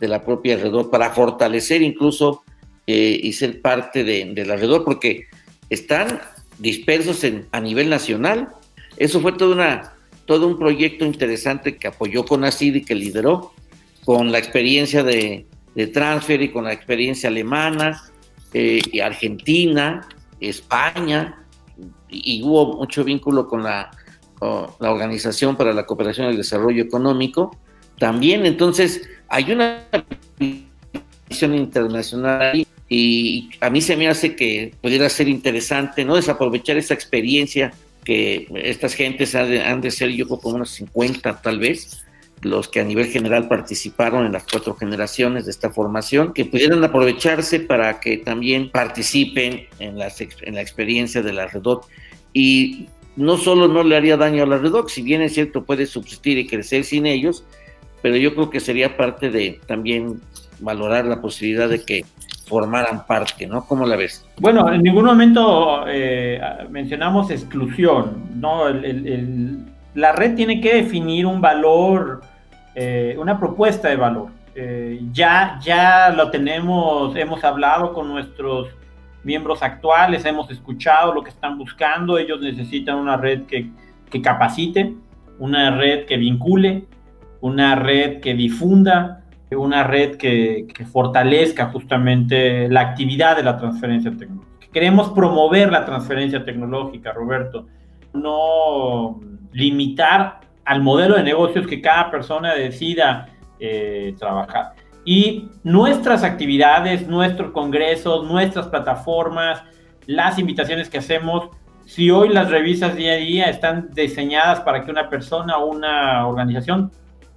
[0.00, 2.42] de la propia alrededor para fortalecer incluso
[2.86, 5.26] eh, y ser parte de, del alrededor, porque
[5.70, 6.20] están
[6.58, 8.48] dispersos en, a nivel nacional.
[8.96, 9.92] Eso fue toda una,
[10.24, 13.52] todo un proyecto interesante que apoyó con ACID y que lideró,
[14.04, 18.02] con la experiencia de, de transfer y con la experiencia alemana,
[18.54, 20.08] eh, Argentina,
[20.40, 21.44] España,
[22.08, 23.90] y, hubo mucho vínculo con la,
[24.40, 27.56] la Organización para la Cooperación y el Desarrollo Económico.
[27.98, 29.84] También, entonces, hay una
[31.28, 36.94] visión internacional y a mí se me hace que pudiera ser interesante no desaprovechar esa
[36.94, 37.72] experiencia
[38.04, 42.04] que estas gentes han de, ser, yo creo, como unos 50 tal vez,
[42.44, 46.84] los que a nivel general participaron en las cuatro generaciones de esta formación, que pudieran
[46.84, 51.88] aprovecharse para que también participen en, la en la experiencia de la REDOC.
[52.32, 55.86] Y no solo no le haría daño a la REDOC, si bien es cierto puede
[55.86, 57.44] subsistir y crecer sin ellos,
[58.02, 60.20] pero yo creo que sería parte de también
[60.60, 62.04] valorar la posibilidad de que
[62.46, 63.64] formaran parte, ¿no?
[63.66, 64.24] ¿Cómo la ves?
[64.38, 66.40] Bueno, en ningún momento eh,
[66.70, 68.68] mencionamos exclusión, ¿no?
[69.94, 72.22] la red tiene que definir un valor,
[72.74, 74.28] eh, una propuesta de valor.
[74.54, 78.68] Eh, ya, ya lo tenemos, hemos hablado con nuestros
[79.24, 83.70] miembros actuales, hemos escuchado lo que están buscando, ellos necesitan una red que,
[84.10, 84.94] que capacite,
[85.38, 86.84] una red que vincule,
[87.40, 89.24] una red que difunda,
[89.56, 94.68] una red que, fortalezca justamente la actividad de la transferencia tecnológica.
[94.72, 97.66] Queremos promover la transferencia tecnológica, Roberto,
[98.12, 99.20] no
[99.52, 104.72] limitar al modelo de negocios que cada persona decida eh, trabajar.
[105.04, 109.62] Y nuestras actividades, nuestros congresos, nuestras plataformas,
[110.06, 111.50] las invitaciones que hacemos,
[111.84, 116.26] si hoy las revisas día a día están diseñadas para que una persona o una
[116.26, 116.90] organización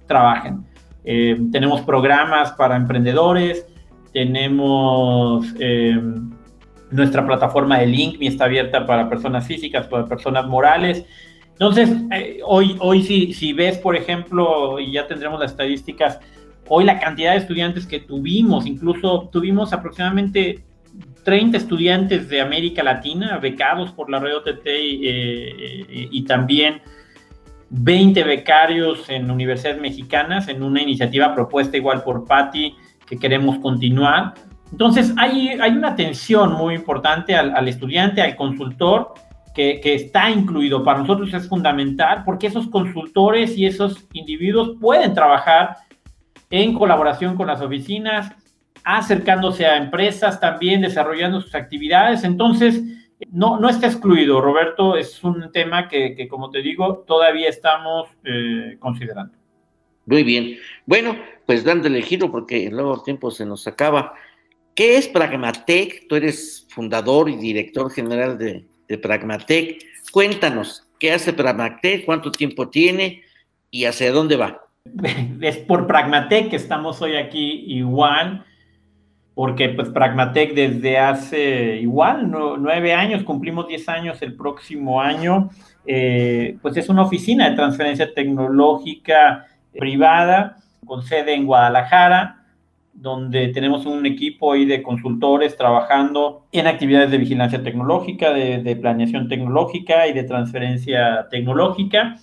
[0.06, 0.64] trabajen.
[1.04, 3.66] Eh, tenemos programas para emprendedores,
[4.12, 6.00] tenemos eh,
[6.90, 11.04] nuestra plataforma de Link, está abierta para personas físicas, para personas morales.
[11.58, 16.20] Entonces, eh, hoy, hoy si, si ves, por ejemplo, y ya tendremos las estadísticas,
[16.68, 20.64] hoy la cantidad de estudiantes que tuvimos, incluso tuvimos aproximadamente
[21.24, 26.80] 30 estudiantes de América Latina becados por la red OTT y, y también
[27.70, 32.74] 20 becarios en universidades mexicanas en una iniciativa propuesta igual por Patti
[33.06, 34.34] que queremos continuar.
[34.70, 39.14] Entonces hay, hay una atención muy importante al, estudiante, al consultor,
[39.58, 40.84] que, está incluido.
[40.84, 45.78] Para nosotros es fundamental porque esos consultores y esos individuos pueden trabajar
[46.48, 48.32] en colaboración con las oficinas,
[48.84, 52.22] acercándose a empresas también, desarrollando sus actividades.
[52.22, 52.82] Entonces,
[53.32, 58.76] no, no está excluido, Roberto, es un tema que, como te digo, todavía estamos eh,
[58.78, 59.36] considerando.
[60.06, 60.56] Muy bien.
[60.86, 64.14] Bueno, pues dándole giro porque luego el tiempo se nos acaba.
[64.74, 66.06] ¿Qué es Pragmatec?
[66.08, 69.84] Tú eres fundador y director general de, de Pragmatec.
[70.12, 72.04] Cuéntanos, ¿qué hace Pragmatec?
[72.04, 73.22] ¿Cuánto tiempo tiene?
[73.70, 74.62] ¿Y hacia dónde va?
[75.40, 78.44] Es por Pragmatec que estamos hoy aquí igual
[79.38, 85.50] porque pues Pragmatec desde hace igual nueve años, cumplimos diez años el próximo año,
[85.86, 92.37] eh, pues es una oficina de transferencia tecnológica privada con sede en Guadalajara,
[93.00, 99.28] donde tenemos un equipo ahí de consultores trabajando en actividades de vigilancia tecnológica, de, planeación
[99.28, 102.16] tecnológica y de transferencia tecnológica.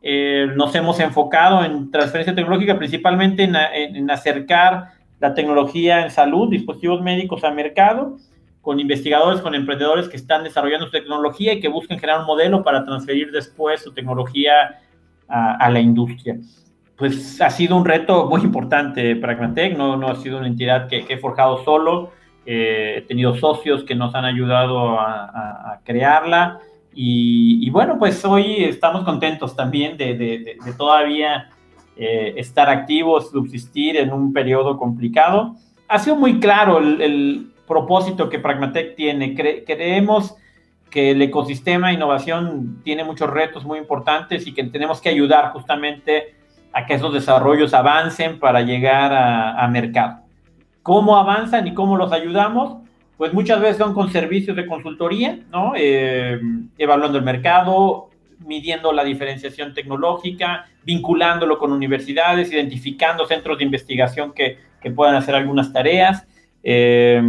[0.00, 7.02] Eh, nos hemos enfocado en transferencia tecnológica principalmente en, acercar la tecnología en salud, dispositivos
[7.02, 8.16] médicos a mercado,
[8.62, 12.64] con investigadores, con emprendedores que están desarrollando su tecnología y que busquen generar un modelo
[12.64, 14.80] para transferir después su tecnología
[15.28, 16.38] a, la industria.
[16.96, 21.04] Pues ha sido un reto muy importante Pragmatec, no, no ha sido una entidad que,
[21.08, 22.12] he forjado solo,
[22.46, 26.60] eh, he tenido socios que nos han ayudado a, crearla
[26.96, 31.50] y, bueno, pues hoy estamos contentos también de, todavía
[31.96, 35.56] eh, estar activos, subsistir en un periodo complicado.
[35.88, 39.34] Ha sido muy claro el propósito que Pragmatec tiene.
[39.34, 40.36] creemos
[40.90, 45.52] que el ecosistema de innovación tiene muchos retos muy importantes y que tenemos que ayudar
[45.52, 46.36] justamente
[46.74, 50.22] a que esos desarrollos avancen para llegar a, mercado.
[50.82, 52.82] ¿Cómo avanzan y cómo los ayudamos?
[53.16, 55.72] Pues muchas veces son con servicios de consultoría, ¿no?
[55.76, 56.40] Eh,
[56.76, 58.10] evaluando el mercado,
[58.40, 65.36] midiendo la diferenciación tecnológica, vinculándolo con universidades, identificando centros de investigación que, que puedan hacer
[65.36, 66.26] algunas tareas
[66.66, 67.22] eh,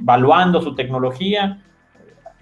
[0.00, 1.62] evaluando su tecnología,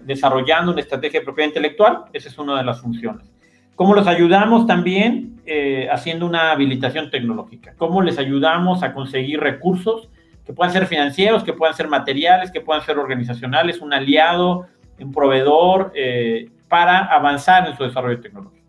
[0.00, 3.30] desarrollando una estrategia de propiedad intelectual, esa es una de las funciones.
[3.74, 7.74] ¿Cómo los ayudamos también eh, haciendo una habilitación tecnológica?
[7.76, 10.08] ¿Cómo les ayudamos a conseguir recursos
[10.44, 14.66] que puedan ser financieros, que puedan ser materiales, que puedan ser organizacionales, un aliado,
[14.98, 18.60] un proveedor eh, para avanzar en su desarrollo tecnológico?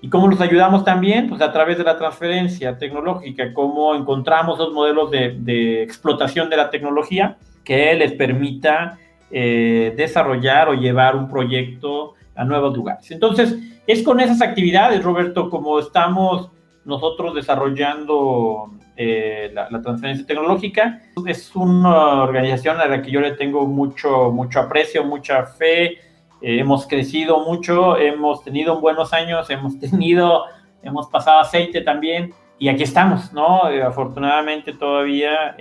[0.00, 1.28] ¿Y cómo los ayudamos también?
[1.28, 6.70] Pues a través de la transferencia tecnológica, cómo encontramos los modelos de, explotación de la
[6.70, 8.98] tecnología que les permita
[9.30, 13.10] eh, desarrollar o llevar un proyecto a nuevos lugares.
[13.10, 16.50] Entonces, es con esas actividades, Roberto, como estamos
[16.84, 21.02] nosotros desarrollando eh, la, transferencia tecnológica.
[21.26, 25.98] Es una organización a la que yo le tengo mucho, mucho aprecio, mucha fe, eh,
[26.40, 30.46] hemos crecido mucho, hemos tenido buenos años, hemos tenido,
[30.82, 33.70] hemos pasado aceite también y aquí estamos, ¿no?
[33.70, 35.54] Eh, afortunadamente todavía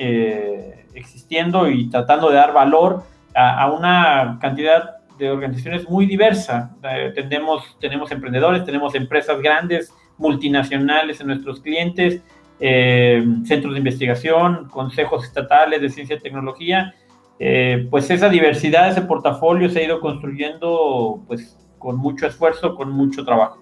[0.95, 3.03] existiendo y tratando de dar valor
[3.35, 6.75] a, una cantidad de organizaciones muy diversa.
[7.13, 12.21] tenemos, tenemos emprendedores, tenemos empresas grandes, multinacionales en nuestros clientes,
[12.57, 16.93] centros de investigación, consejos estatales de ciencia y tecnología
[17.39, 22.91] eh, pues esa diversidad, ese portafolio se ha ido construyendo pues con mucho esfuerzo, con
[22.91, 23.61] mucho trabajo.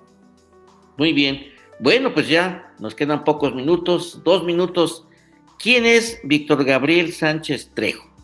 [0.97, 1.47] Muy bien.
[1.79, 5.05] Bueno, pues ya nos quedan pocos minutos, dos minutos.
[5.59, 8.14] ¿Quién es Víctor Gabriel Sánchez Trejo?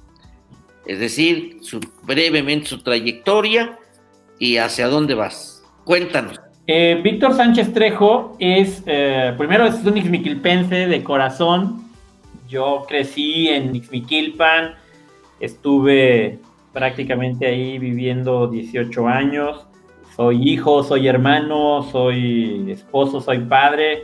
[0.86, 1.60] Es decir,
[2.04, 3.78] brevemente su trayectoria
[4.40, 5.64] y hacia dónde vas.
[5.84, 6.40] Cuéntanos.
[6.68, 11.90] Eh, Víctor Sánchez Trejo es, eh, primero es un ixmiquilpense de corazón.
[12.48, 14.76] Yo crecí en Ixmiquilpan,
[15.40, 16.38] Estuve
[16.72, 19.66] prácticamente ahí viviendo 18 años.
[20.16, 24.04] Soy hijo, soy hermano, soy esposo, soy padre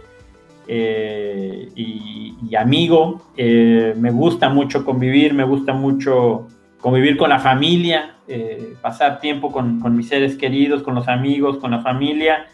[0.67, 3.21] eh, y, amigo.
[3.37, 6.47] Me gusta mucho convivir, me gusta mucho
[6.81, 11.71] convivir con la familia, eh, pasar tiempo con, mis seres queridos, con los amigos, con
[11.71, 12.47] la familia,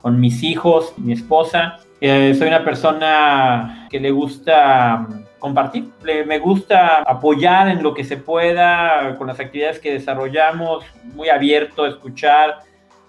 [0.00, 1.78] con mis hijos, mi esposa.
[2.00, 5.06] soy una persona que le gusta
[5.38, 5.90] compartir.
[6.26, 11.84] me gusta apoyar en lo que se pueda con las actividades que desarrollamos, muy abierto
[11.84, 12.60] a escuchar,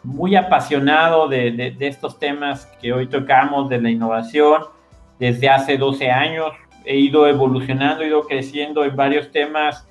[0.03, 4.63] muy apasionado de, estos temas que hoy tocamos, de la innovación.
[5.19, 6.51] Desde hace 12 años
[6.85, 9.88] he ido evolucionando, he ido creciendo en varios temas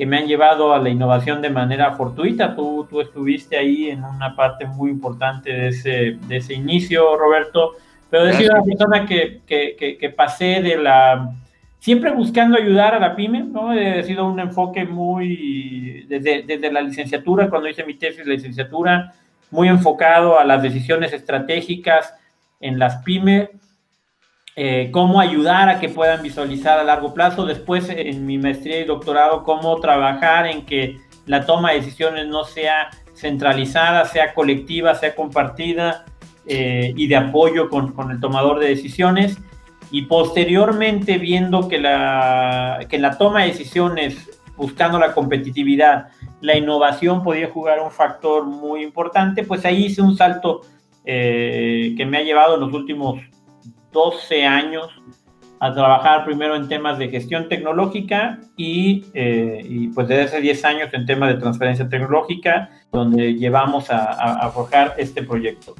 [0.00, 2.56] que me han llevado a la innovación de manera fortuita.
[2.56, 7.72] Tú, tú estuviste ahí en una parte muy importante de ese, de ese inicio, Roberto.
[8.08, 11.34] Pero he sido una persona que, que, que pasé de la
[11.80, 13.74] siempre buscando ayudar a la pyme, ¿no?
[13.74, 19.12] He sido un enfoque muy, desde, desde la licenciatura, cuando hice mi tesis de licenciatura,
[19.50, 22.14] muy enfocado a las decisiones estratégicas
[22.58, 23.50] en las pymes,
[24.56, 27.46] eh, cómo ayudar a que puedan visualizar a largo plazo.
[27.46, 32.44] Después, en mi maestría y doctorado, cómo trabajar en que la toma de decisiones no
[32.44, 36.04] sea centralizada, sea colectiva, sea compartida
[36.46, 39.38] eh, y de apoyo con, con el tomador de decisiones
[39.90, 46.08] y posteriormente viendo que, la, que la toma de decisiones, buscando la competitividad,
[46.40, 50.62] la innovación podía jugar un factor muy importante, pues ahí hice un salto
[51.04, 53.20] eh, que me ha llevado en los últimos
[53.92, 54.88] 12 años
[55.58, 60.64] a trabajar primero en temas de gestión tecnológica y, eh, y, pues desde hace 10
[60.64, 64.12] años en temas de transferencia tecnológica, donde llevamos a,
[64.46, 65.74] a forjar este proyecto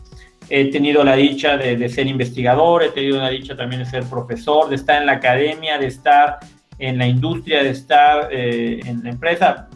[0.51, 4.69] he tenido la dicha de, ser investigador, he tenido la dicha también de ser profesor,
[4.69, 6.41] de estar en la academia, de estar
[6.79, 9.69] en la industria, de estar eh, en la empresa.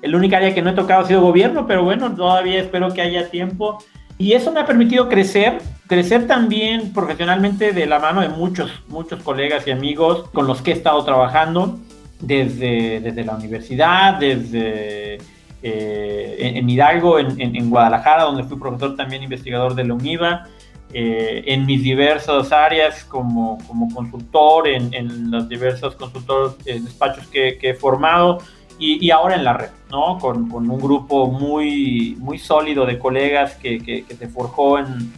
[0.00, 3.02] El único área que no he tocado ha sido gobierno, pero bueno, todavía espero que
[3.02, 3.78] haya tiempo.
[4.18, 9.22] Y eso me ha permitido crecer, crecer también profesionalmente de la mano de muchos, muchos
[9.22, 11.78] colegas y amigos con los que he estado trabajando.
[12.20, 15.18] desde, desde la universidad, desde
[15.62, 20.46] eh, en, Hidalgo, en, Guadalajara, donde fui profesor también investigador de la UNIVA,
[20.92, 27.58] eh, en mis diversas áreas como, como consultor, en, los diversos consultores, eh, despachos que,
[27.60, 28.38] he formado
[28.78, 30.18] y, ahora en la red, ¿no?
[30.18, 35.12] Con, con, un grupo muy, muy sólido de colegas que, que, se forjó en,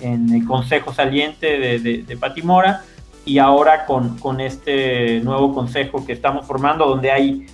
[0.00, 2.82] en, el Consejo Saliente de, de, de Patimora
[3.24, 7.46] y ahora con, con este nuevo consejo que estamos formando, donde hay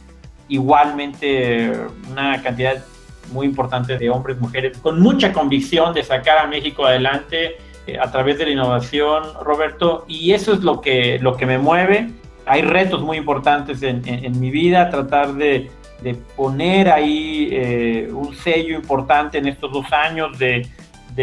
[0.49, 1.73] igualmente
[2.11, 2.85] una cantidad
[3.33, 7.57] muy importante de hombres, mujeres, con mucha convicción de sacar a México adelante
[7.87, 11.59] eh, a través de la innovación, Roberto, y eso es lo que, lo que me
[11.59, 12.11] mueve.
[12.47, 15.71] Hay retos muy importantes en, mi vida, tratar de,
[16.37, 20.67] poner ahí eh, un sello importante en estos dos años, de,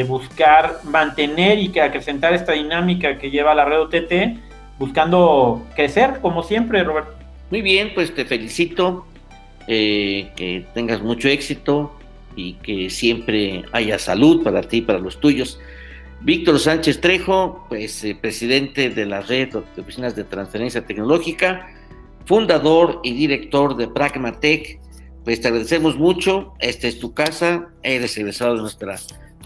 [0.07, 4.39] buscar mantener y acrecentar esta dinámica que lleva la red OTT,
[4.77, 7.11] buscando crecer, como siempre, Roberto.
[7.49, 9.05] Muy bien, pues te felicito,
[9.67, 11.91] eh, que tengas mucho éxito
[12.35, 15.59] y que siempre haya salud para ti y para los tuyos.
[16.21, 21.67] Víctor Sánchez Trejo, pues eh, presidente de la red de oficinas de transferencia tecnológica,
[22.25, 24.79] fundador y director de Pragmatech,
[25.23, 28.95] pues te agradecemos mucho, esta es tu casa, eres egresado de nuestra,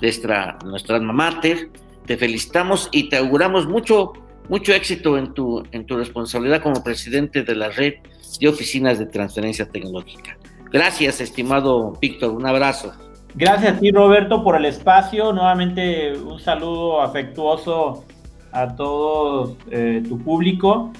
[0.01, 1.69] nuestra, nuestra alma mater,
[2.05, 4.13] te felicitamos y te auguramos mucho
[4.49, 7.95] mucho éxito en tu, en tu responsabilidad como presidente de la red
[8.39, 10.37] de oficinas de transferencia tecnológica.
[10.71, 12.93] Gracias, estimado Víctor, un abrazo.
[13.35, 15.33] Gracias a ti, Roberto, por el espacio.
[15.33, 18.05] Nuevamente un saludo afectuoso
[18.51, 20.91] a todo eh, tu público.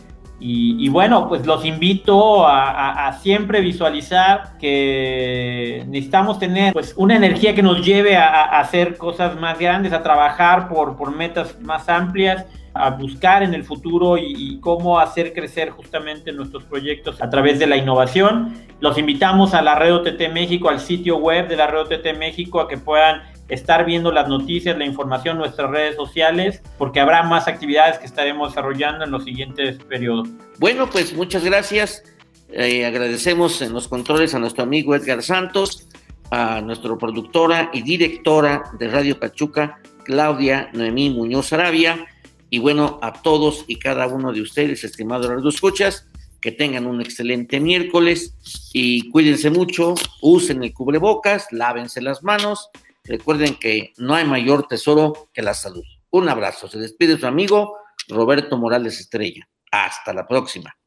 [0.46, 7.64] Y, bueno, pues los invito a, siempre visualizar que necesitamos tener pues, una energía que
[7.64, 12.90] nos lleve a, hacer cosas más grandes, a trabajar por, por metas más amplias a
[12.90, 17.78] buscar en el futuro y, cómo hacer crecer justamente nuestros proyectos a través de la
[17.78, 18.54] innovación.
[18.80, 22.60] Los invitamos a la Red OTT México, al sitio web de la Red OTT México,
[22.60, 27.48] a que puedan estar viendo las noticias, la información nuestras redes sociales, porque habrá más
[27.48, 30.30] actividades que estaremos desarrollando en los siguientes periodos.
[30.60, 32.04] Bueno, pues muchas gracias.
[32.50, 35.88] Eh, agradecemos en los controles a nuestro amigo Edgar Santos,
[36.32, 42.08] a nuestra productora y directora de Radio Pachuca, Claudia Noemí Muñoz Arabia,
[42.54, 46.06] y bueno, a todos y cada uno de ustedes, estimados Radio Escuchas,
[46.40, 48.36] que tengan un excelente miércoles
[48.72, 52.70] y cuídense mucho, usen el cubrebocas, lávense las manos.
[53.06, 55.82] Recuerden que no hay mayor tesoro que la salud.
[56.12, 56.68] Un abrazo.
[56.68, 57.76] Se despide su amigo
[58.08, 59.50] Roberto Morales Estrella.
[59.72, 60.78] Hasta la próxima.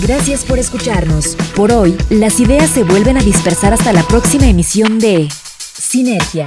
[0.00, 1.34] Gracias por escucharnos.
[1.56, 5.26] Por hoy, las ideas se vuelven a dispersar hasta la próxima emisión de
[5.58, 6.46] Sinergia